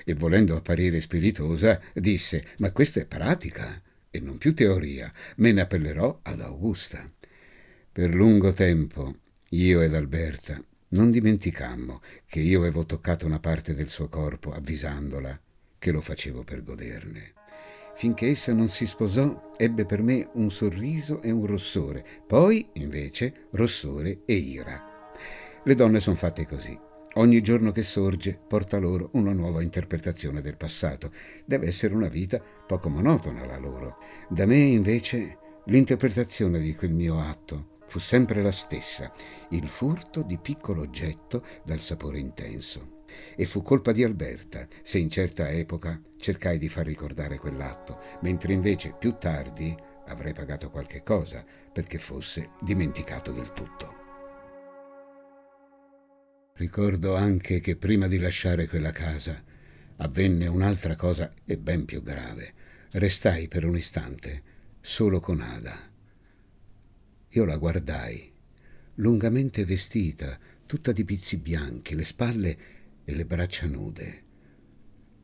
e 0.05 0.15
volendo 0.15 0.57
apparire 0.57 1.01
spiritosa 1.01 1.81
disse 1.93 2.47
ma 2.59 2.71
questa 2.73 3.01
è 3.01 3.07
pratica 3.07 3.83
e 4.09 4.21
non 4.21 4.39
più 4.39 4.55
teoria, 4.55 5.13
me 5.37 5.53
ne 5.53 5.61
appellerò 5.61 6.21
ad 6.23 6.41
Augusta. 6.41 7.05
Per 7.93 8.15
lungo 8.15 8.53
tempo 8.53 9.17
io 9.57 9.81
ed 9.81 9.95
Alberta 9.95 10.63
non 10.89 11.11
dimenticammo 11.11 12.03
che 12.27 12.41
io 12.41 12.61
avevo 12.61 12.85
toccato 12.85 13.25
una 13.25 13.41
parte 13.41 13.75
del 13.75 13.89
suo 13.89 14.07
corpo 14.09 14.53
avvisandola 14.53 15.41
che 15.79 15.91
lo 15.91 16.03
facevo 16.03 16.45
per 16.45 16.63
goderne. 16.63 17.33
Finché 17.95 18.29
essa 18.29 18.53
non 18.53 18.69
si 18.69 18.87
sposò, 18.87 19.53
ebbe 19.57 19.87
per 19.87 20.03
me 20.03 20.29
un 20.35 20.51
sorriso 20.51 21.23
e 21.23 21.31
un 21.31 21.47
rossore, 21.47 22.05
poi, 22.27 22.69
invece, 22.75 23.47
rossore 23.53 24.21
e 24.27 24.35
ira. 24.35 25.09
Le 25.65 25.75
donne 25.75 26.01
sono 26.01 26.17
fatte 26.17 26.47
così. 26.47 26.79
Ogni 27.15 27.41
giorno 27.41 27.73
che 27.73 27.83
sorge 27.83 28.39
porta 28.47 28.77
loro 28.77 29.09
una 29.13 29.33
nuova 29.33 29.63
interpretazione 29.63 30.43
del 30.43 30.59
passato. 30.59 31.11
Deve 31.47 31.69
essere 31.69 31.95
una 31.95 32.09
vita 32.09 32.39
poco 32.39 32.91
monotona 32.91 33.47
la 33.47 33.57
loro. 33.57 33.97
Da 34.29 34.45
me, 34.45 34.59
invece, 34.59 35.39
l'interpretazione 35.65 36.61
di 36.61 36.75
quel 36.75 36.93
mio 36.93 37.19
atto 37.19 37.75
fu 37.87 37.99
sempre 37.99 38.43
la 38.43 38.53
stessa, 38.53 39.11
il 39.51 39.69
furto 39.69 40.23
di 40.23 40.39
piccolo 40.39 40.83
oggetto 40.83 41.45
dal 41.65 41.81
sapore 41.81 42.19
intenso. 42.19 42.95
E 43.37 43.47
fu 43.47 43.63
colpa 43.63 43.93
di 43.93 44.05
Alberta 44.05 44.67
se 44.83 44.99
in 44.99 45.09
certa 45.09 45.51
epoca 45.51 46.01
cercai 46.19 46.59
di 46.59 46.69
far 46.69 46.87
ricordare 46.87 47.39
quell'atto, 47.39 48.01
mentre 48.21 48.53
invece 48.53 48.95
più 48.99 49.17
tardi 49.19 49.75
avrei 50.07 50.33
pagato 50.33 50.71
qualche 50.71 51.03
cosa 51.03 51.45
perché 51.73 51.99
fosse 51.99 52.51
dimenticato 52.61 53.33
del 53.33 53.53
tutto. 53.53 53.95
Ricordo 56.55 57.15
anche 57.15 57.61
che 57.61 57.77
prima 57.77 58.07
di 58.07 58.19
lasciare 58.19 58.67
quella 58.67 58.93
casa 58.93 59.43
avvenne 59.97 60.47
un'altra 60.47 60.97
cosa 60.97 61.33
e 61.45 61.59
ben 61.59 61.85
più 61.85 62.03
grave. 62.03 62.53
Restai 62.93 63.47
per 63.47 63.65
un 63.65 63.77
istante 63.77 64.43
solo 64.81 65.21
con 65.21 65.41
Ada. 65.41 65.96
Io 67.31 67.45
la 67.45 67.57
guardai, 67.57 68.33
lungamente 68.95 69.65
vestita, 69.65 70.39
tutta 70.65 70.93
di 70.93 71.05
pizzi 71.05 71.37
bianchi, 71.37 71.95
le 71.95 72.05
spalle 72.05 72.59
e 73.05 73.15
le 73.15 73.25
braccia 73.25 73.67
nude. 73.67 74.23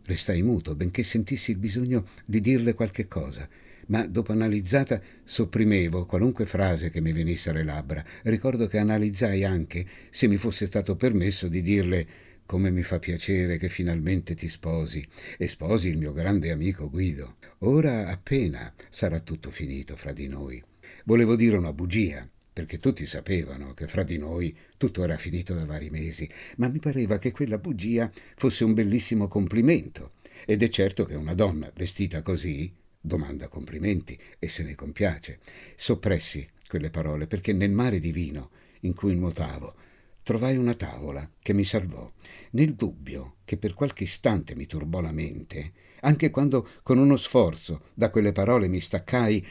Restai 0.05 0.43
muto, 0.43 0.75
benché 0.75 1.03
sentissi 1.03 1.53
il 1.53 1.59
bisogno 1.59 2.07
di 2.25 2.41
dirle 2.41 2.75
qualche 2.75 3.07
cosa, 3.07 3.49
ma 3.87 4.07
dopo 4.07 4.33
analizzata 4.33 5.01
sopprimevo 5.25 6.07
qualunque 6.07 6.47
frase 6.47 6.91
che 6.91 7.01
mi 7.01 7.13
venisse 7.13 7.51
alle 7.51 7.65
labbra. 7.65 8.05
Ricordo 8.23 8.67
che 8.67 8.79
analizzai 8.79 9.45
anche 9.45 9.87
se 10.11 10.27
mi 10.27 10.37
fosse 10.37 10.67
stato 10.67 10.97
permesso 10.97 11.49
di 11.49 11.63
dirle 11.63 12.07
come 12.45 12.71
mi 12.71 12.83
fa 12.83 12.99
piacere 12.99 13.57
che 13.57 13.69
finalmente 13.69 14.35
ti 14.35 14.49
sposi 14.49 15.07
e 15.39 15.49
sposi 15.49 15.89
il 15.89 15.99
mio 15.99 16.13
grande 16.13 16.51
amico 16.51 16.91
Guido. 16.91 17.37
Ora 17.61 18.09
appena 18.09 18.73
sarà 18.91 19.21
tutto 19.21 19.51
finito 19.51 19.97
fra 19.97 20.13
di 20.13 20.27
noi. 20.27 20.63
Volevo 21.05 21.37
dire 21.37 21.57
una 21.57 21.73
bugia, 21.73 22.29
perché 22.53 22.79
tutti 22.79 23.07
sapevano 23.07 23.75
che 23.75 23.89
fra 23.89 24.03
di 24.03 24.19
noi 24.19 24.57
tutto 24.77 25.03
era 25.03 25.17
finito 25.17 25.55
da 25.55 25.65
vari 25.65 25.91
mesi, 25.91 26.29
ma 26.57 26.69
mi 26.69 26.79
pareva 26.79 27.19
che 27.19 27.33
quella 27.33 27.59
bugia 27.59 28.11
fosse 28.37 28.65
un 28.65 28.75
bellissimo 28.75 29.27
complimento. 29.27 30.13
Ed 30.47 30.63
è 30.63 30.69
certo 30.69 31.05
che 31.05 31.15
una 31.15 31.35
donna 31.35 31.71
vestita 31.75 32.23
così 32.23 32.73
domanda 33.01 33.49
complimenti 33.49 34.19
e 34.39 34.49
se 34.49 34.63
ne 34.63 34.75
compiace. 34.75 35.41
Soppressi 35.77 36.49
quelle 36.69 36.91
parole 36.91 37.27
perché 37.27 37.53
nel 37.53 37.73
mare 37.73 37.99
di 37.99 38.13
vino 38.13 38.51
in 38.81 38.95
cui 38.95 39.17
nuotavo 39.17 39.75
trovai 40.23 40.57
una 40.57 40.75
tavola 40.75 41.29
che 41.41 41.53
mi 41.53 41.65
salvò. 41.65 42.11
Nel 42.51 42.75
dubbio 42.75 43.37
che 43.45 43.57
per 43.57 43.75
qualche 43.75 44.05
istante 44.05 44.55
mi 44.55 44.67
turbò 44.67 45.01
la 45.01 45.13
mente, 45.13 45.73
anche 46.01 46.31
quando 46.31 46.69
con 46.83 46.99
uno 46.99 47.17
sforzo 47.17 47.87
da 47.95 48.11
quelle 48.11 48.33
parole 48.33 48.69
mi 48.69 48.81
staccai 48.81 49.45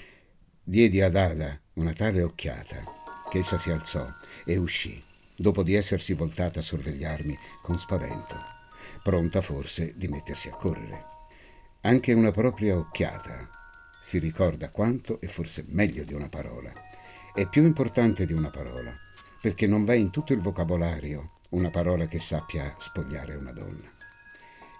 Diedi 0.71 1.01
ad 1.01 1.17
Ada 1.17 1.59
una 1.73 1.91
tale 1.91 2.21
occhiata 2.21 2.81
che 3.29 3.39
essa 3.39 3.57
si 3.57 3.71
alzò 3.71 4.07
e 4.45 4.55
uscì, 4.55 5.03
dopo 5.35 5.63
di 5.63 5.73
essersi 5.73 6.13
voltata 6.13 6.61
a 6.61 6.63
sorvegliarmi 6.63 7.37
con 7.61 7.77
spavento, 7.77 8.37
pronta 9.03 9.41
forse 9.41 9.91
di 9.97 10.07
mettersi 10.07 10.47
a 10.47 10.55
correre. 10.55 11.05
Anche 11.81 12.13
una 12.13 12.31
propria 12.31 12.77
occhiata 12.77 13.49
si 14.01 14.17
ricorda 14.17 14.71
quanto 14.71 15.19
e 15.19 15.27
forse 15.27 15.65
meglio 15.67 16.05
di 16.05 16.13
una 16.13 16.29
parola. 16.29 16.71
È 17.33 17.45
più 17.49 17.65
importante 17.65 18.25
di 18.25 18.31
una 18.31 18.49
parola, 18.49 18.97
perché 19.41 19.67
non 19.67 19.83
va 19.83 19.93
in 19.93 20.09
tutto 20.09 20.31
il 20.31 20.39
vocabolario 20.39 21.39
una 21.49 21.69
parola 21.69 22.07
che 22.07 22.19
sappia 22.19 22.73
spogliare 22.79 23.35
una 23.35 23.51
donna. 23.51 23.91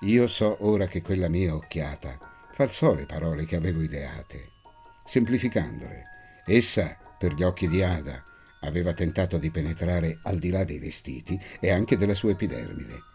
io 0.03 0.27
so 0.27 0.55
ora 0.62 0.88
che 0.88 1.01
quella 1.01 1.27
mia 1.27 1.53
occhiata 1.53 2.17
falsò 2.53 2.93
le 2.93 3.05
parole 3.05 3.43
che 3.43 3.57
avevo 3.57 3.81
ideate. 3.81 4.60
Semplificandole, 5.05 6.05
essa, 6.46 6.98
per 7.17 7.34
gli 7.34 7.43
occhi 7.43 7.67
di 7.67 7.84
Ada, 7.84 8.24
aveva 8.62 8.93
tentato 8.93 9.38
di 9.38 9.50
penetrare 9.50 10.20
al 10.24 10.38
di 10.38 10.50
là 10.50 10.63
dei 10.63 10.79
vestiti 10.79 11.39
e 11.60 11.72
anche 11.72 11.98
della 11.98 12.13
sua 12.13 12.31
epidermide 12.31 13.10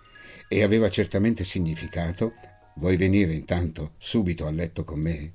e 0.48 0.62
aveva 0.62 0.88
certamente 0.90 1.44
significato 1.44 2.34
vuoi 2.76 2.96
venire 2.96 3.32
intanto 3.32 3.94
subito 3.98 4.46
a 4.46 4.50
letto 4.50 4.84
con 4.84 5.00
me? 5.00 5.30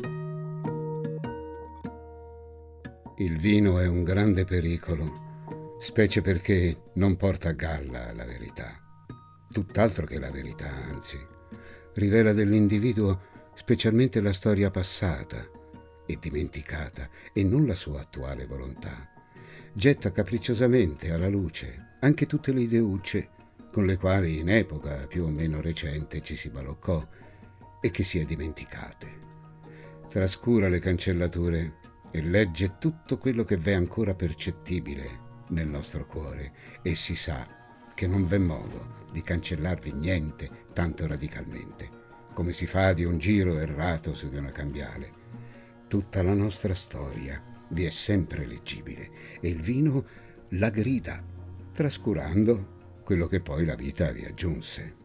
Il 3.17 3.37
vino 3.37 3.79
è 3.79 3.87
un 3.87 4.03
grande 4.03 4.45
pericolo, 4.45 5.77
specie 5.79 6.21
perché 6.21 6.91
non 6.93 7.17
porta 7.17 7.49
a 7.49 7.53
galla 7.53 8.13
la 8.13 8.25
verità, 8.25 8.79
tutt'altro 9.49 10.05
che 10.05 10.17
la 10.17 10.31
verità, 10.31 10.69
anzi, 10.69 11.17
rivela 11.93 12.33
dell'individuo 12.33 13.29
specialmente 13.53 14.21
la 14.21 14.33
storia 14.33 14.71
passata 14.71 15.59
e 16.05 16.17
dimenticata 16.19 17.09
e 17.33 17.43
non 17.43 17.65
la 17.65 17.75
sua 17.75 18.01
attuale 18.01 18.45
volontà. 18.45 19.09
Getta 19.73 20.11
capricciosamente 20.11 21.11
alla 21.11 21.29
luce 21.29 21.95
anche 21.99 22.25
tutte 22.25 22.51
le 22.51 22.61
ideucce 22.61 23.29
con 23.71 23.85
le 23.85 23.95
quali 23.97 24.39
in 24.39 24.49
epoca 24.49 25.07
più 25.07 25.23
o 25.23 25.29
meno 25.29 25.61
recente 25.61 26.21
ci 26.21 26.35
si 26.35 26.49
baloccò 26.49 27.07
e 27.79 27.89
che 27.91 28.03
si 28.03 28.19
è 28.19 28.25
dimenticate. 28.25 29.19
Trascura 30.09 30.67
le 30.67 30.79
cancellature 30.79 31.79
e 32.11 32.21
legge 32.21 32.77
tutto 32.77 33.17
quello 33.17 33.43
che 33.43 33.55
v'è 33.55 33.71
ancora 33.71 34.13
percettibile 34.13 35.29
nel 35.49 35.67
nostro 35.67 36.05
cuore 36.05 36.51
e 36.81 36.95
si 36.95 37.15
sa 37.15 37.47
che 37.93 38.07
non 38.07 38.27
v'è 38.27 38.37
modo 38.37 39.07
di 39.11 39.21
cancellarvi 39.21 39.93
niente 39.93 40.49
tanto 40.73 41.07
radicalmente, 41.07 41.89
come 42.33 42.51
si 42.51 42.65
fa 42.65 42.93
di 42.93 43.05
un 43.05 43.17
giro 43.17 43.57
errato 43.57 44.13
su 44.13 44.29
di 44.29 44.37
una 44.37 44.51
cambiale. 44.51 45.20
Tutta 45.91 46.23
la 46.23 46.33
nostra 46.33 46.73
storia 46.73 47.43
vi 47.71 47.83
è 47.83 47.89
sempre 47.89 48.45
leggibile 48.45 49.09
e 49.41 49.49
il 49.49 49.59
vino 49.59 50.05
la 50.51 50.69
grida, 50.69 51.21
trascurando 51.73 53.01
quello 53.03 53.27
che 53.27 53.41
poi 53.41 53.65
la 53.65 53.75
vita 53.75 54.09
vi 54.13 54.23
aggiunse. 54.23 54.95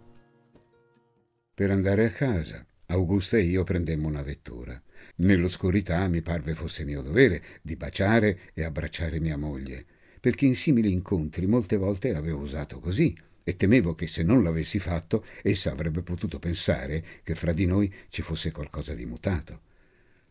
Per 1.53 1.71
andare 1.73 2.05
a 2.05 2.11
casa, 2.11 2.65
Augusta 2.87 3.37
e 3.37 3.43
io 3.43 3.65
prendemmo 3.65 4.07
una 4.07 4.23
vettura. 4.23 4.81
Nell'oscurità 5.17 6.07
mi 6.07 6.23
parve 6.23 6.55
fosse 6.55 6.85
mio 6.85 7.03
dovere 7.03 7.43
di 7.63 7.75
baciare 7.75 8.53
e 8.55 8.63
abbracciare 8.63 9.19
mia 9.19 9.37
moglie, 9.37 9.85
perché 10.21 10.47
in 10.47 10.55
simili 10.55 10.93
incontri 10.93 11.49
molte 11.49 11.77
volte 11.77 12.15
avevo 12.15 12.43
usato 12.43 12.79
così, 12.79 13.13
e 13.43 13.57
temevo 13.57 13.97
che 13.97 14.07
se 14.07 14.23
non 14.23 14.45
l'avessi 14.45 14.79
fatto 14.79 15.25
essa 15.43 15.73
avrebbe 15.73 16.03
potuto 16.03 16.39
pensare 16.39 17.05
che 17.25 17.35
fra 17.35 17.53
di 17.53 17.67
noi 17.67 17.93
ci 18.09 18.23
fosse 18.23 18.53
qualcosa 18.53 18.95
di 18.95 19.05
mutato. 19.05 19.75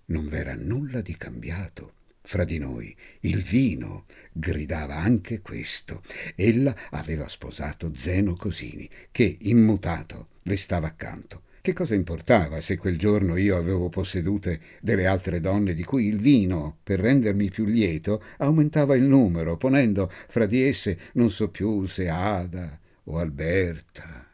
Non 0.08 0.28
v'era 0.28 0.56
nulla 0.56 1.02
di 1.02 1.16
cambiato 1.18 1.94
fra 2.22 2.44
di 2.44 2.58
noi. 2.58 2.96
Il 3.22 3.42
vino 3.42 4.06
gridava 4.32 4.96
anche 4.96 5.42
questo. 5.42 6.02
Ella 6.36 6.76
aveva 6.92 7.28
sposato 7.28 7.94
Zeno 7.94 8.36
Cosini, 8.36 8.90
che, 9.12 9.38
immutato, 9.42 10.28
le 10.44 10.58
stava 10.58 10.88
accanto. 10.88 11.44
Che 11.62 11.74
cosa 11.74 11.96
importava 11.96 12.62
se 12.62 12.78
quel 12.78 12.98
giorno 12.98 13.38
io 13.38 13.58
avevo 13.58 13.90
possedute 13.90 14.60
delle 14.82 15.08
altre 15.08 15.40
donne 15.40 15.74
di 15.74 15.84
cui 15.84 16.06
il 16.06 16.20
vino, 16.20 16.78
per 16.84 17.00
rendermi 17.00 17.50
più 17.50 17.66
lieto, 17.66 18.22
aumentava 18.38 18.96
il 18.96 19.04
numero, 19.04 19.58
ponendo 19.58 20.12
fra 20.28 20.46
di 20.46 20.62
esse 20.62 21.00
non 21.14 21.32
so 21.32 21.50
più 21.50 21.86
se 21.86 22.08
Ada 22.08 22.80
o 23.06 23.18
Alberta. 23.18 24.28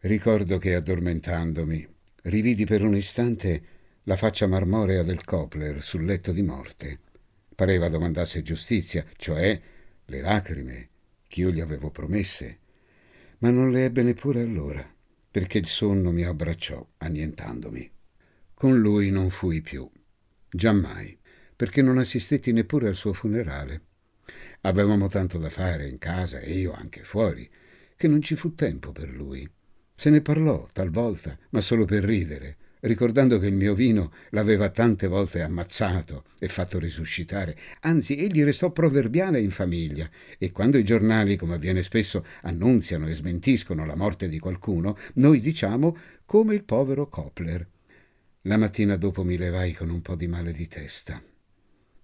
Ricordo 0.00 0.58
che 0.58 0.74
addormentandomi 0.74 1.86
rividi 2.22 2.64
per 2.64 2.82
un 2.82 2.96
istante 2.96 3.62
la 4.08 4.16
faccia 4.16 4.46
marmorea 4.46 5.02
del 5.02 5.22
Copler 5.22 5.82
sul 5.82 6.06
letto 6.06 6.32
di 6.32 6.42
morte. 6.42 6.98
Pareva 7.54 7.90
domandasse 7.90 8.40
giustizia, 8.40 9.04
cioè 9.16 9.60
le 10.06 10.20
lacrime 10.22 10.88
che 11.28 11.40
io 11.40 11.50
gli 11.50 11.60
avevo 11.60 11.90
promesse, 11.90 12.58
ma 13.40 13.50
non 13.50 13.70
le 13.70 13.84
ebbe 13.84 14.02
neppure 14.02 14.40
allora, 14.40 14.82
perché 15.30 15.58
il 15.58 15.66
sonno 15.66 16.10
mi 16.10 16.24
abbracciò, 16.24 16.82
annientandomi. 16.96 17.90
Con 18.54 18.80
lui 18.80 19.10
non 19.10 19.28
fui 19.28 19.60
più, 19.60 19.86
giammai, 20.48 21.18
perché 21.54 21.82
non 21.82 21.98
assistetti 21.98 22.50
neppure 22.50 22.88
al 22.88 22.94
suo 22.94 23.12
funerale. 23.12 23.82
Avevamo 24.62 25.08
tanto 25.08 25.36
da 25.36 25.50
fare 25.50 25.86
in 25.86 25.98
casa 25.98 26.38
e 26.38 26.54
io 26.54 26.72
anche 26.72 27.04
fuori, 27.04 27.46
che 27.94 28.08
non 28.08 28.22
ci 28.22 28.36
fu 28.36 28.54
tempo 28.54 28.90
per 28.90 29.10
lui. 29.10 29.46
Se 29.94 30.08
ne 30.08 30.22
parlò 30.22 30.66
talvolta, 30.72 31.38
ma 31.50 31.60
solo 31.60 31.84
per 31.84 32.04
ridere, 32.04 32.56
ricordando 32.80 33.38
che 33.38 33.46
il 33.46 33.54
mio 33.54 33.74
vino 33.74 34.12
l'aveva 34.30 34.68
tante 34.68 35.06
volte 35.06 35.42
ammazzato 35.42 36.24
e 36.38 36.48
fatto 36.48 36.78
risuscitare. 36.78 37.56
Anzi, 37.80 38.16
egli 38.16 38.44
restò 38.44 38.70
proverbiale 38.70 39.40
in 39.40 39.50
famiglia 39.50 40.08
e 40.38 40.52
quando 40.52 40.78
i 40.78 40.84
giornali, 40.84 41.36
come 41.36 41.54
avviene 41.54 41.82
spesso, 41.82 42.24
annunziano 42.42 43.08
e 43.08 43.14
smentiscono 43.14 43.84
la 43.84 43.96
morte 43.96 44.28
di 44.28 44.38
qualcuno, 44.38 44.96
noi 45.14 45.40
diciamo 45.40 45.96
come 46.24 46.54
il 46.54 46.64
povero 46.64 47.08
Copler. 47.08 47.66
La 48.42 48.56
mattina 48.56 48.96
dopo 48.96 49.24
mi 49.24 49.36
levai 49.36 49.72
con 49.72 49.90
un 49.90 50.00
po' 50.00 50.14
di 50.14 50.26
male 50.26 50.52
di 50.52 50.68
testa. 50.68 51.22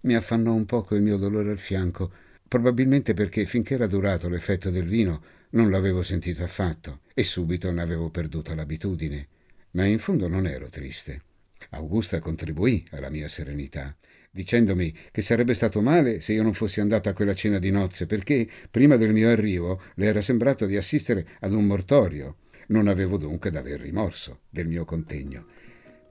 Mi 0.01 0.15
affannò 0.15 0.53
un 0.53 0.67
poco 0.67 0.95
il 0.95 1.03
mio 1.03 1.17
dolore 1.17 1.51
al 1.51 1.59
fianco, 1.59 2.13
probabilmente 2.47 3.15
perché 3.15 3.47
finché 3.47 3.75
era 3.75 3.87
durato 3.87 4.29
l'effetto 4.29 4.71
del 4.71 4.87
vino 4.87 5.23
non 5.51 5.71
l'avevo 5.71 6.03
sentito 6.03 6.43
affatto 6.43 7.01
e 7.15 7.23
subito 7.23 7.71
ne 7.71 7.81
avevo 7.81 8.11
perduta 8.11 8.55
l'abitudine 8.55 9.29
ma 9.75 9.85
in 9.85 9.99
fondo 9.99 10.29
non 10.29 10.47
ero 10.47 10.69
triste. 10.69 11.23
Augusta 11.71 12.19
contribuì 12.19 12.87
alla 12.91 13.11
mia 13.11 13.29
serenità, 13.29 13.97
dicendomi 14.31 14.95
che 15.11 15.23
sarebbe 15.23 15.55
stato 15.55 15.81
male 15.81 16.21
se 16.21 16.33
io 16.33 16.43
non 16.43 16.53
fossi 16.53 16.81
andata 16.81 17.11
a 17.11 17.13
quella 17.13 17.35
cena 17.35 17.59
di 17.59 17.71
nozze, 17.71 18.07
perché 18.07 18.49
prima 18.71 18.97
del 18.97 19.13
mio 19.13 19.31
arrivo 19.31 19.81
le 19.95 20.07
era 20.07 20.21
sembrato 20.21 20.67
di 20.67 20.77
assistere 20.77 21.27
ad 21.41 21.53
un 21.53 21.67
mortorio. 21.67 22.39
Non 22.69 22.89
avevo 22.89 23.19
dunque 23.19 23.51
da 23.51 23.59
aver 23.59 23.81
rimorso 23.81 24.41
del 24.49 24.67
mio 24.67 24.85
contegno. 24.85 25.47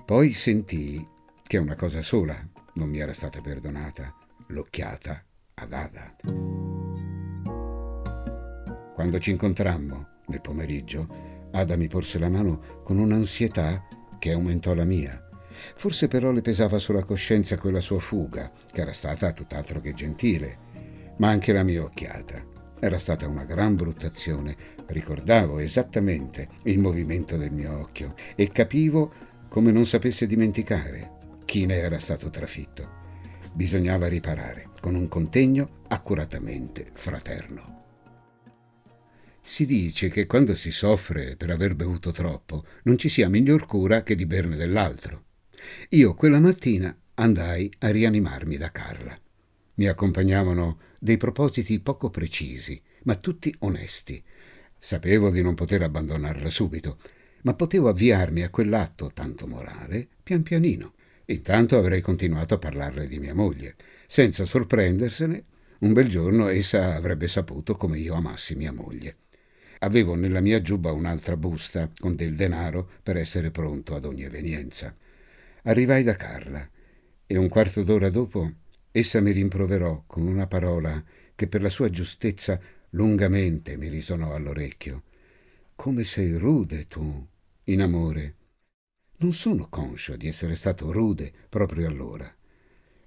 Poi 0.05 0.33
sentii 0.33 1.07
che 1.45 1.57
una 1.57 1.75
cosa 1.75 2.01
sola 2.01 2.47
non 2.75 2.89
mi 2.89 2.99
era 2.99 3.13
stata 3.13 3.41
perdonata, 3.41 4.13
l'occhiata 4.47 5.23
ad 5.55 5.73
Ada. 5.73 6.15
Quando 8.93 9.19
ci 9.19 9.31
incontrammo 9.31 10.07
nel 10.27 10.41
pomeriggio, 10.41 11.32
Ada 11.55 11.75
mi 11.77 11.87
porse 11.87 12.17
la 12.17 12.29
mano 12.29 12.81
con 12.83 12.97
un'ansietà 12.97 13.87
che 14.17 14.31
aumentò 14.31 14.73
la 14.73 14.85
mia. 14.85 15.21
Forse 15.75 16.07
però 16.07 16.31
le 16.31 16.41
pesava 16.41 16.79
sulla 16.79 17.03
coscienza 17.03 17.57
quella 17.57 17.79
sua 17.79 17.99
fuga, 17.99 18.51
che 18.71 18.81
era 18.81 18.91
stata 18.91 19.31
tutt'altro 19.33 19.79
che 19.79 19.93
gentile, 19.93 20.57
ma 21.17 21.29
anche 21.29 21.53
la 21.53 21.63
mia 21.63 21.83
occhiata. 21.83 22.43
Era 22.79 22.97
stata 22.97 23.27
una 23.27 23.43
gran 23.43 23.75
bruttazione, 23.75 24.55
ricordavo 24.87 25.59
esattamente 25.59 26.49
il 26.63 26.79
movimento 26.79 27.37
del 27.37 27.51
mio 27.51 27.79
occhio 27.79 28.15
e 28.35 28.49
capivo 28.49 29.13
come 29.47 29.71
non 29.71 29.85
sapesse 29.85 30.25
dimenticare 30.25 31.11
chi 31.45 31.67
ne 31.67 31.75
era 31.75 31.99
stato 31.99 32.31
trafitto. 32.31 33.01
Bisognava 33.53 34.07
riparare 34.07 34.69
con 34.81 34.95
un 34.95 35.07
contegno 35.07 35.81
accuratamente 35.87 36.89
fraterno. 36.93 37.82
Si 39.45 39.65
dice 39.65 40.09
che 40.09 40.25
quando 40.25 40.55
si 40.55 40.71
soffre 40.71 41.35
per 41.35 41.49
aver 41.49 41.75
bevuto 41.75 42.11
troppo 42.11 42.65
non 42.83 42.97
ci 42.97 43.09
sia 43.09 43.29
miglior 43.29 43.65
cura 43.65 44.01
che 44.01 44.15
di 44.15 44.25
berne 44.25 44.55
dell'altro. 44.55 45.25
Io 45.89 46.13
quella 46.15 46.39
mattina 46.39 46.97
andai 47.15 47.71
a 47.79 47.89
rianimarmi 47.89 48.57
da 48.57 48.71
Carla. 48.71 49.19
Mi 49.75 49.85
accompagnavano 49.85 50.79
dei 50.97 51.17
propositi 51.17 51.79
poco 51.81 52.09
precisi, 52.09 52.81
ma 53.03 53.15
tutti 53.15 53.53
onesti. 53.59 54.23
Sapevo 54.79 55.29
di 55.29 55.41
non 55.41 55.55
poter 55.55 55.83
abbandonarla 55.83 56.49
subito, 56.49 56.97
ma 57.43 57.53
potevo 57.53 57.89
avviarmi 57.89 58.43
a 58.43 58.49
quell'atto 58.49 59.11
tanto 59.13 59.45
morale 59.45 60.07
pian 60.23 60.41
pianino. 60.41 60.93
Intanto 61.25 61.77
avrei 61.77 62.01
continuato 62.01 62.53
a 62.53 62.59
parlarle 62.59 63.07
di 63.07 63.19
mia 63.19 63.35
moglie. 63.35 63.75
Senza 64.07 64.45
sorprendersene, 64.45 65.45
un 65.79 65.93
bel 65.93 66.07
giorno 66.07 66.47
essa 66.47 66.95
avrebbe 66.95 67.27
saputo 67.27 67.75
come 67.75 67.99
io 67.99 68.13
amassi 68.13 68.55
mia 68.55 68.71
moglie. 68.71 69.17
Avevo 69.83 70.15
nella 70.15 70.39
mia 70.39 70.61
giubba 70.61 70.93
un'altra 70.93 71.35
busta 71.35 71.91
con 71.99 72.15
del 72.15 72.35
denaro 72.35 72.89
per 73.03 73.17
essere 73.17 73.51
pronto 73.51 73.95
ad 73.95 74.05
ogni 74.05 74.23
evenienza. 74.23 74.95
Arrivai 75.63 76.03
da 76.03 76.15
Carla 76.15 76.67
e 77.27 77.37
un 77.37 77.49
quarto 77.49 77.83
d'ora 77.83 78.09
dopo 78.09 78.49
essa 78.91 79.19
mi 79.19 79.31
rimproverò 79.31 80.03
con 80.07 80.25
una 80.25 80.47
parola 80.47 81.03
che 81.35 81.47
per 81.47 81.61
la 81.61 81.67
sua 81.67 81.89
giustezza 81.89 82.57
lungamente 82.91 83.75
mi 83.75 83.89
risonò 83.89 84.33
all'orecchio. 84.33 85.03
Come 85.75 86.05
sei 86.05 86.37
rude 86.37 86.87
tu, 86.87 87.27
in 87.65 87.81
amore. 87.81 88.35
Non 89.17 89.33
sono 89.33 89.67
conscio 89.67 90.15
di 90.15 90.29
essere 90.29 90.55
stato 90.55 90.93
rude 90.93 91.29
proprio 91.49 91.89
allora. 91.89 92.33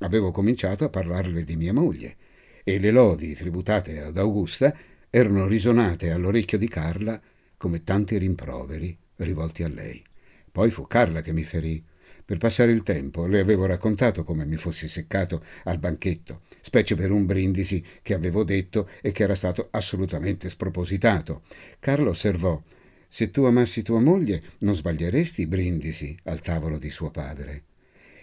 Avevo 0.00 0.30
cominciato 0.30 0.84
a 0.84 0.90
parlarle 0.90 1.42
di 1.42 1.56
mia 1.56 1.72
moglie 1.72 2.16
e 2.64 2.78
le 2.78 2.90
lodi 2.90 3.32
tributate 3.32 4.02
ad 4.02 4.18
Augusta 4.18 4.76
erano 5.18 5.46
risonate 5.46 6.10
all'orecchio 6.10 6.58
di 6.58 6.68
Carla 6.68 7.18
come 7.56 7.82
tanti 7.82 8.18
rimproveri 8.18 8.94
rivolti 9.16 9.62
a 9.62 9.68
lei. 9.68 10.04
Poi 10.52 10.68
fu 10.68 10.86
Carla 10.86 11.22
che 11.22 11.32
mi 11.32 11.42
ferì. 11.42 11.82
Per 12.22 12.36
passare 12.36 12.70
il 12.70 12.82
tempo 12.82 13.24
le 13.24 13.40
avevo 13.40 13.64
raccontato 13.64 14.24
come 14.24 14.44
mi 14.44 14.56
fossi 14.56 14.88
seccato 14.88 15.42
al 15.64 15.78
banchetto, 15.78 16.42
specie 16.60 16.96
per 16.96 17.12
un 17.12 17.24
brindisi 17.24 17.82
che 18.02 18.12
avevo 18.12 18.44
detto 18.44 18.90
e 19.00 19.10
che 19.12 19.22
era 19.22 19.34
stato 19.34 19.68
assolutamente 19.70 20.50
spropositato. 20.50 21.44
Carlo 21.80 22.10
osservò 22.10 22.62
se 23.08 23.30
tu 23.30 23.44
amassi 23.44 23.80
tua 23.80 24.00
moglie 24.00 24.42
non 24.58 24.74
sbaglieresti 24.74 25.40
i 25.40 25.46
brindisi 25.46 26.14
al 26.24 26.42
tavolo 26.42 26.76
di 26.76 26.90
suo 26.90 27.10
padre. 27.10 27.62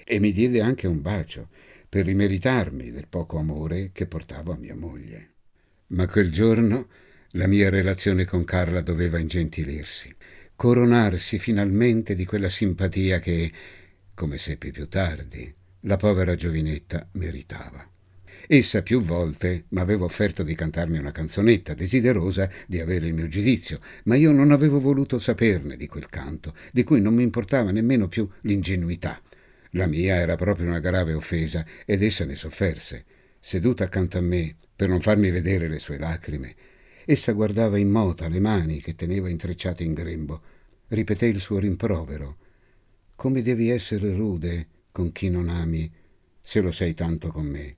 E 0.03 0.19
mi 0.19 0.31
diede 0.31 0.61
anche 0.61 0.85
un 0.85 1.01
bacio 1.01 1.47
per 1.89 2.05
rimeritarmi 2.05 2.91
del 2.91 3.07
poco 3.07 3.39
amore 3.39 3.89
che 3.91 4.05
portavo 4.05 4.51
a 4.51 4.57
mia 4.57 4.75
moglie. 4.75 5.32
Ma 5.93 6.07
quel 6.07 6.31
giorno 6.31 6.87
la 7.33 7.45
mia 7.45 7.69
relazione 7.69 8.25
con 8.25 8.43
Carla 8.43 8.81
doveva 8.81 9.19
ingentilirsi, 9.19 10.13
coronarsi 10.55 11.37
finalmente 11.37 12.15
di 12.15 12.25
quella 12.25 12.49
simpatia 12.49 13.19
che, 13.19 13.51
come 14.15 14.39
seppi 14.39 14.71
più 14.71 14.87
tardi, 14.87 15.53
la 15.81 15.97
povera 15.97 16.33
giovinetta 16.33 17.07
meritava. 17.13 17.87
Essa 18.47 18.81
più 18.81 19.01
volte 19.01 19.65
m'aveva 19.69 20.05
offerto 20.05 20.41
di 20.41 20.55
cantarmi 20.55 20.97
una 20.97 21.11
canzonetta, 21.11 21.75
desiderosa 21.75 22.49
di 22.65 22.79
avere 22.79 23.05
il 23.05 23.13
mio 23.13 23.27
giudizio, 23.27 23.79
ma 24.05 24.15
io 24.15 24.31
non 24.31 24.49
avevo 24.49 24.79
voluto 24.79 25.19
saperne 25.19 25.77
di 25.77 25.85
quel 25.85 26.09
canto, 26.09 26.55
di 26.71 26.83
cui 26.83 27.01
non 27.01 27.13
mi 27.13 27.21
importava 27.21 27.69
nemmeno 27.69 28.07
più 28.07 28.27
l'ingenuità. 28.41 29.21
La 29.71 29.85
mia 29.85 30.15
era 30.15 30.35
proprio 30.37 30.65
una 30.65 30.79
grave 30.79 31.13
offesa 31.13 31.63
ed 31.85 32.01
essa 32.01 32.25
ne 32.25 32.35
sofferse. 32.35 33.05
Seduta 33.39 33.83
accanto 33.83 34.17
a 34.17 34.21
me, 34.21 34.55
per 34.83 34.91
non 34.91 34.99
farmi 34.99 35.31
vedere 35.31 35.69
le 35.69 35.79
sue 35.79 35.97
lacrime, 35.97 36.55
essa 37.05 37.31
guardava 37.31 37.77
immota 37.77 38.27
le 38.27 38.41
mani 38.41 38.81
che 38.81 38.95
teneva 38.95 39.29
intrecciate 39.29 39.81
in 39.81 39.93
grembo. 39.93 40.41
Ripeté 40.89 41.25
il 41.25 41.39
suo 41.39 41.57
rimprovero. 41.57 42.35
Come 43.15 43.41
devi 43.41 43.69
essere 43.69 44.13
rude 44.13 44.67
con 44.91 45.13
chi 45.13 45.29
non 45.29 45.47
ami, 45.47 45.89
se 46.41 46.59
lo 46.59 46.73
sei 46.73 46.93
tanto 46.93 47.29
con 47.29 47.45
me. 47.45 47.77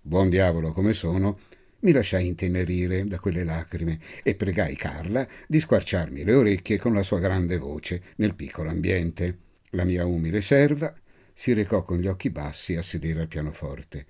Buon 0.00 0.30
diavolo 0.30 0.72
come 0.72 0.94
sono, 0.94 1.38
mi 1.82 1.92
lasciai 1.92 2.26
intenerire 2.26 3.04
da 3.04 3.20
quelle 3.20 3.44
lacrime 3.44 4.00
e 4.24 4.34
pregai 4.34 4.74
Carla 4.74 5.24
di 5.46 5.60
squarciarmi 5.60 6.24
le 6.24 6.34
orecchie 6.34 6.76
con 6.76 6.92
la 6.92 7.04
sua 7.04 7.20
grande 7.20 7.56
voce 7.56 8.02
nel 8.16 8.34
piccolo 8.34 8.68
ambiente. 8.68 9.38
La 9.70 9.84
mia 9.84 10.06
umile 10.06 10.40
serva 10.40 10.92
si 11.32 11.52
recò 11.52 11.84
con 11.84 11.98
gli 11.98 12.08
occhi 12.08 12.30
bassi 12.30 12.74
a 12.74 12.82
sedere 12.82 13.20
al 13.20 13.28
pianoforte. 13.28 14.06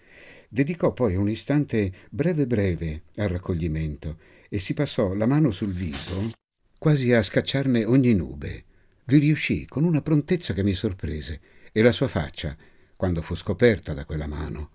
Dedicò 0.54 0.92
poi 0.92 1.16
un 1.16 1.30
istante 1.30 1.90
breve 2.10 2.46
breve 2.46 3.04
al 3.16 3.28
raccoglimento 3.30 4.18
e 4.50 4.58
si 4.58 4.74
passò 4.74 5.14
la 5.14 5.24
mano 5.24 5.50
sul 5.50 5.72
viso 5.72 6.30
quasi 6.76 7.10
a 7.14 7.22
scacciarne 7.22 7.86
ogni 7.86 8.12
nube. 8.12 8.64
Vi 9.06 9.16
riuscì 9.16 9.64
con 9.64 9.84
una 9.84 10.02
prontezza 10.02 10.52
che 10.52 10.62
mi 10.62 10.74
sorprese 10.74 11.40
e 11.72 11.80
la 11.80 11.90
sua 11.90 12.06
faccia, 12.06 12.54
quando 12.96 13.22
fu 13.22 13.34
scoperta 13.34 13.94
da 13.94 14.04
quella 14.04 14.26
mano, 14.26 14.72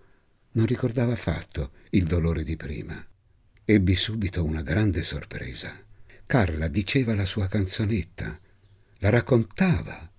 non 0.53 0.65
ricordava 0.65 1.13
affatto 1.13 1.73
il 1.91 2.05
dolore 2.05 2.43
di 2.43 2.55
prima. 2.55 3.05
Ebbi 3.63 3.95
subito 3.95 4.43
una 4.43 4.63
grande 4.63 5.03
sorpresa. 5.03 5.79
Carla 6.25 6.67
diceva 6.69 7.13
la 7.13 7.25
sua 7.25 7.45
canzonetta, 7.45 8.39
la 8.97 9.09
raccontava, 9.09 10.11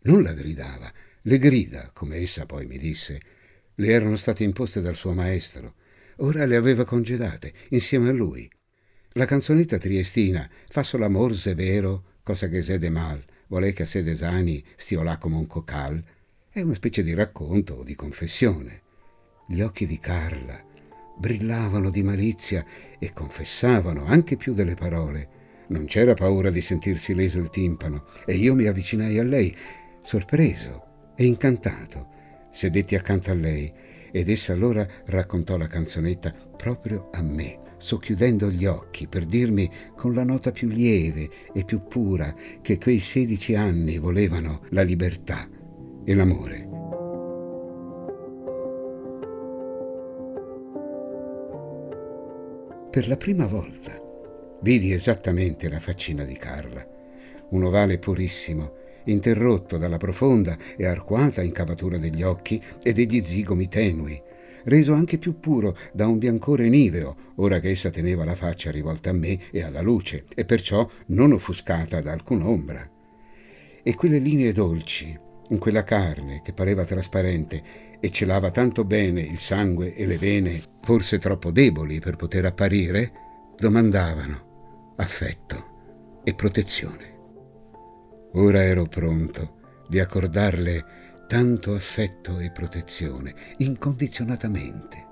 non 0.00 0.22
la 0.22 0.34
gridava. 0.34 0.92
Le 1.22 1.38
grida, 1.38 1.88
come 1.94 2.16
essa 2.16 2.44
poi 2.44 2.66
mi 2.66 2.76
disse, 2.76 3.18
le 3.76 3.88
erano 3.88 4.16
state 4.16 4.44
imposte 4.44 4.80
dal 4.80 4.94
suo 4.94 5.12
maestro. 5.12 5.74
Ora 6.16 6.44
le 6.46 6.56
aveva 6.56 6.84
congedate, 6.84 7.52
insieme 7.70 8.08
a 8.08 8.12
lui. 8.12 8.50
La 9.12 9.24
canzonetta 9.24 9.78
triestina, 9.78 10.48
fa 10.68 10.82
solo 10.82 11.04
amor 11.04 11.32
vero, 11.54 12.04
cosa 12.22 12.48
che 12.48 12.62
sede 12.62 12.90
mal, 12.90 13.22
vuole 13.48 13.72
che 13.72 13.82
a 13.82 13.86
sede 13.86 14.14
sani 14.14 14.62
stio 14.76 15.02
là 15.02 15.16
come 15.18 15.36
un 15.36 15.46
cocal, 15.46 16.02
è 16.50 16.60
una 16.60 16.74
specie 16.74 17.02
di 17.02 17.14
racconto 17.14 17.74
o 17.74 17.82
di 17.82 17.94
confessione. 17.94 18.82
Gli 19.46 19.60
occhi 19.60 19.86
di 19.86 19.98
Carla 19.98 20.62
brillavano 21.18 21.90
di 21.90 22.02
malizia 22.02 22.64
e 22.98 23.12
confessavano 23.12 24.04
anche 24.04 24.36
più 24.36 24.54
delle 24.54 24.74
parole. 24.74 25.28
Non 25.68 25.86
c'era 25.86 26.14
paura 26.14 26.50
di 26.50 26.60
sentirsi 26.60 27.14
leso 27.14 27.38
il 27.38 27.50
timpano 27.50 28.06
e 28.24 28.34
io 28.34 28.54
mi 28.54 28.66
avvicinai 28.66 29.18
a 29.18 29.24
lei, 29.24 29.56
sorpreso 30.02 31.14
e 31.16 31.24
incantato. 31.24 32.14
Sedetti 32.56 32.94
accanto 32.94 33.30
a 33.30 33.34
lei 33.34 33.70
ed 34.10 34.30
essa 34.30 34.54
allora 34.54 34.88
raccontò 35.04 35.58
la 35.58 35.66
canzonetta 35.66 36.32
proprio 36.56 37.10
a 37.12 37.20
me, 37.20 37.58
socchiudendo 37.76 38.50
gli 38.50 38.64
occhi 38.64 39.08
per 39.08 39.26
dirmi 39.26 39.70
con 39.94 40.14
la 40.14 40.24
nota 40.24 40.52
più 40.52 40.66
lieve 40.66 41.28
e 41.52 41.64
più 41.64 41.82
pura 41.82 42.34
che 42.62 42.78
quei 42.78 42.98
sedici 42.98 43.54
anni 43.54 43.98
volevano 43.98 44.62
la 44.70 44.80
libertà 44.80 45.46
e 46.02 46.14
l'amore. 46.14 46.68
Per 52.90 53.06
la 53.06 53.18
prima 53.18 53.46
volta 53.46 54.00
vidi 54.62 54.92
esattamente 54.92 55.68
la 55.68 55.78
faccina 55.78 56.24
di 56.24 56.38
Carla, 56.38 56.88
un 57.50 57.64
ovale 57.64 57.98
purissimo, 57.98 58.84
interrotto 59.06 59.76
dalla 59.76 59.96
profonda 59.96 60.56
e 60.76 60.86
arcuata 60.86 61.42
incavatura 61.42 61.98
degli 61.98 62.22
occhi 62.22 62.62
e 62.82 62.92
degli 62.92 63.22
zigomi 63.24 63.68
tenui, 63.68 64.20
reso 64.64 64.92
anche 64.94 65.18
più 65.18 65.38
puro 65.38 65.76
da 65.92 66.06
un 66.06 66.18
biancore 66.18 66.68
niveo, 66.68 67.16
ora 67.36 67.58
che 67.60 67.70
essa 67.70 67.90
teneva 67.90 68.24
la 68.24 68.34
faccia 68.34 68.70
rivolta 68.70 69.10
a 69.10 69.14
me 69.14 69.50
e 69.50 69.62
alla 69.62 69.80
luce, 69.80 70.24
e 70.34 70.44
perciò 70.44 70.88
non 71.06 71.32
offuscata 71.32 72.00
da 72.00 72.12
alcun'ombra. 72.12 72.90
E 73.82 73.94
quelle 73.94 74.18
linee 74.18 74.52
dolci, 74.52 75.18
in 75.48 75.58
quella 75.58 75.84
carne 75.84 76.40
che 76.42 76.52
pareva 76.52 76.84
trasparente 76.84 77.62
e 78.00 78.10
celava 78.10 78.50
tanto 78.50 78.84
bene 78.84 79.20
il 79.20 79.38
sangue 79.38 79.94
e 79.94 80.06
le 80.06 80.16
vene, 80.16 80.60
forse 80.82 81.18
troppo 81.18 81.50
deboli 81.50 82.00
per 82.00 82.16
poter 82.16 82.44
apparire, 82.44 83.12
domandavano 83.56 84.94
affetto 84.96 86.20
e 86.24 86.34
protezione. 86.34 87.15
Ora 88.38 88.62
ero 88.62 88.84
pronto 88.84 89.84
di 89.88 89.98
accordarle 89.98 90.84
tanto 91.26 91.72
affetto 91.72 92.38
e 92.38 92.50
protezione, 92.50 93.34
incondizionatamente, 93.58 95.04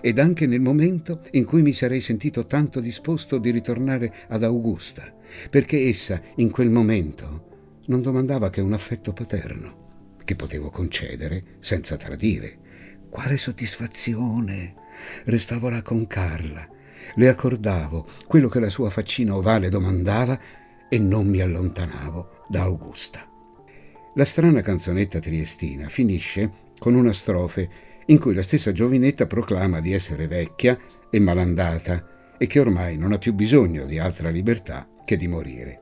ed 0.00 0.20
anche 0.20 0.46
nel 0.46 0.60
momento 0.60 1.22
in 1.32 1.44
cui 1.44 1.62
mi 1.62 1.72
sarei 1.72 2.00
sentito 2.00 2.46
tanto 2.46 2.78
disposto 2.78 3.38
di 3.38 3.50
ritornare 3.50 4.14
ad 4.28 4.44
Augusta, 4.44 5.12
perché 5.50 5.88
essa 5.88 6.20
in 6.36 6.50
quel 6.50 6.70
momento 6.70 7.78
non 7.86 8.02
domandava 8.02 8.50
che 8.50 8.60
un 8.60 8.72
affetto 8.72 9.12
paterno, 9.12 10.14
che 10.24 10.36
potevo 10.36 10.70
concedere 10.70 11.42
senza 11.58 11.96
tradire. 11.96 12.58
Quale 13.08 13.36
soddisfazione! 13.36 14.74
Restavo 15.24 15.70
là 15.70 15.82
con 15.82 16.06
Carla, 16.06 16.68
le 17.16 17.28
accordavo 17.28 18.06
quello 18.28 18.48
che 18.48 18.60
la 18.60 18.70
sua 18.70 18.90
faccina 18.90 19.34
ovale 19.34 19.70
domandava 19.70 20.38
e 20.90 20.98
non 20.98 21.26
mi 21.26 21.40
allontanavo 21.40 22.44
da 22.48 22.62
Augusta. 22.62 23.26
La 24.16 24.24
strana 24.24 24.60
canzonetta 24.60 25.20
triestina 25.20 25.88
finisce 25.88 26.50
con 26.78 26.94
una 26.94 27.12
strofe 27.12 27.70
in 28.06 28.18
cui 28.18 28.34
la 28.34 28.42
stessa 28.42 28.72
giovinetta 28.72 29.26
proclama 29.26 29.80
di 29.80 29.92
essere 29.92 30.26
vecchia 30.26 30.76
e 31.08 31.20
malandata 31.20 32.34
e 32.36 32.46
che 32.46 32.58
ormai 32.58 32.98
non 32.98 33.12
ha 33.12 33.18
più 33.18 33.32
bisogno 33.32 33.86
di 33.86 33.98
altra 33.98 34.30
libertà 34.30 34.88
che 35.04 35.16
di 35.16 35.28
morire. 35.28 35.80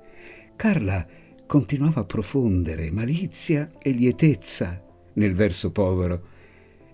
Carla 0.56 1.06
continuava 1.46 2.02
a 2.02 2.04
profondere 2.04 2.90
malizia 2.90 3.70
e 3.80 3.92
lietezza 3.92 4.84
nel 5.14 5.34
verso 5.34 5.70
povero. 5.70 6.36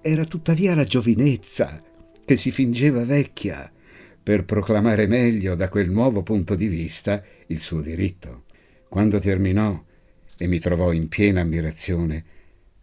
Era 0.00 0.24
tuttavia 0.24 0.77
la 0.77 0.85
giovinezza 0.85 1.83
che 2.24 2.37
si 2.37 2.53
fingeva 2.53 3.05
vecchia 3.05 3.72
per 4.25 4.47
proclamare 4.47 5.07
meglio 5.07 5.55
da 5.55 5.69
quel 5.69 5.91
nuovo 5.91 6.23
punto 6.23 6.55
di 6.55 6.67
vista 6.67 7.23
il 7.49 7.61
suo 7.61 7.83
diritto. 7.83 8.45
Quando 8.89 9.21
terminò 9.21 9.85
e 10.39 10.47
mi 10.47 10.59
trovò 10.59 10.93
in 10.93 11.09
piena 11.09 11.43
ammirazione, 11.43 12.25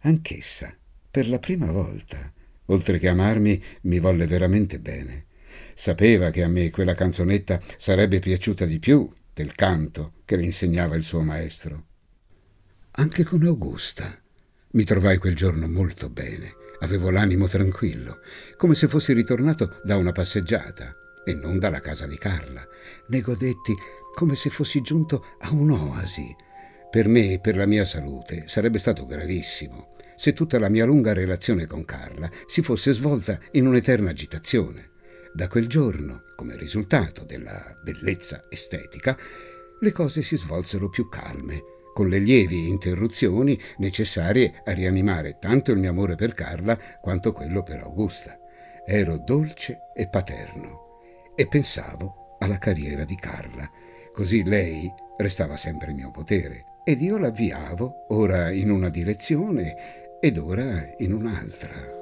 anch'essa, 0.02 0.72
per 1.10 1.28
la 1.28 1.40
prima 1.40 1.72
volta, 1.72 2.32
oltre 2.66 3.00
che 3.00 3.08
amarmi, 3.08 3.60
mi 3.82 3.98
volle 3.98 4.28
veramente 4.28 4.78
bene. 4.78 5.26
Sapeva 5.74 6.30
che 6.30 6.44
a 6.44 6.48
me 6.48 6.70
quella 6.70 6.94
canzonetta 6.94 7.60
sarebbe 7.76 8.20
piaciuta 8.20 8.64
di 8.64 8.78
più 8.78 9.12
del 9.34 9.56
canto 9.56 10.12
che 10.24 10.36
le 10.36 10.44
insegnava 10.44 10.94
il 10.94 11.02
suo 11.02 11.22
maestro. 11.22 11.86
Anche 12.92 13.24
con 13.24 13.42
Augusta 13.42 14.16
mi 14.72 14.84
trovai 14.84 15.18
quel 15.18 15.34
giorno 15.34 15.66
molto 15.66 16.08
bene. 16.08 16.54
Avevo 16.82 17.10
l'animo 17.10 17.48
tranquillo, 17.48 18.18
come 18.56 18.74
se 18.74 18.86
fossi 18.86 19.12
ritornato 19.12 19.80
da 19.82 19.96
una 19.96 20.12
passeggiata 20.12 20.96
e 21.24 21.34
non 21.34 21.58
dalla 21.58 21.80
casa 21.80 22.06
di 22.06 22.18
Carla. 22.18 22.66
Ne 23.08 23.20
godetti 23.20 23.74
come 24.14 24.36
se 24.36 24.50
fossi 24.50 24.80
giunto 24.80 25.24
a 25.40 25.52
un'oasi. 25.52 26.34
Per 26.90 27.08
me 27.08 27.32
e 27.32 27.40
per 27.40 27.56
la 27.56 27.66
mia 27.66 27.84
salute 27.84 28.44
sarebbe 28.48 28.78
stato 28.78 29.06
gravissimo 29.06 29.92
se 30.22 30.32
tutta 30.32 30.60
la 30.60 30.68
mia 30.68 30.84
lunga 30.84 31.12
relazione 31.12 31.66
con 31.66 31.84
Carla 31.84 32.30
si 32.46 32.62
fosse 32.62 32.92
svolta 32.92 33.40
in 33.52 33.66
un'eterna 33.66 34.10
agitazione. 34.10 34.90
Da 35.32 35.48
quel 35.48 35.66
giorno, 35.66 36.26
come 36.36 36.56
risultato 36.56 37.24
della 37.24 37.76
bellezza 37.82 38.44
estetica, 38.48 39.18
le 39.80 39.90
cose 39.90 40.22
si 40.22 40.36
svolsero 40.36 40.88
più 40.88 41.08
calme, 41.08 41.62
con 41.92 42.08
le 42.08 42.20
lievi 42.20 42.68
interruzioni 42.68 43.58
necessarie 43.78 44.62
a 44.64 44.70
rianimare 44.70 45.38
tanto 45.40 45.72
il 45.72 45.78
mio 45.78 45.90
amore 45.90 46.14
per 46.14 46.34
Carla 46.34 46.78
quanto 47.00 47.32
quello 47.32 47.64
per 47.64 47.80
Augusta. 47.80 48.38
Ero 48.86 49.18
dolce 49.18 49.78
e 49.92 50.08
paterno 50.08 50.81
e 51.34 51.46
pensavo 51.46 52.36
alla 52.38 52.58
carriera 52.58 53.04
di 53.04 53.16
Carla. 53.16 53.70
Così 54.12 54.44
lei 54.44 54.92
restava 55.16 55.56
sempre 55.56 55.90
in 55.90 55.96
mio 55.96 56.10
potere 56.10 56.80
ed 56.84 57.00
io 57.00 57.16
l'avviavo 57.16 58.06
ora 58.08 58.50
in 58.50 58.70
una 58.70 58.88
direzione 58.88 60.18
ed 60.20 60.36
ora 60.38 60.88
in 60.98 61.12
un'altra. 61.12 62.01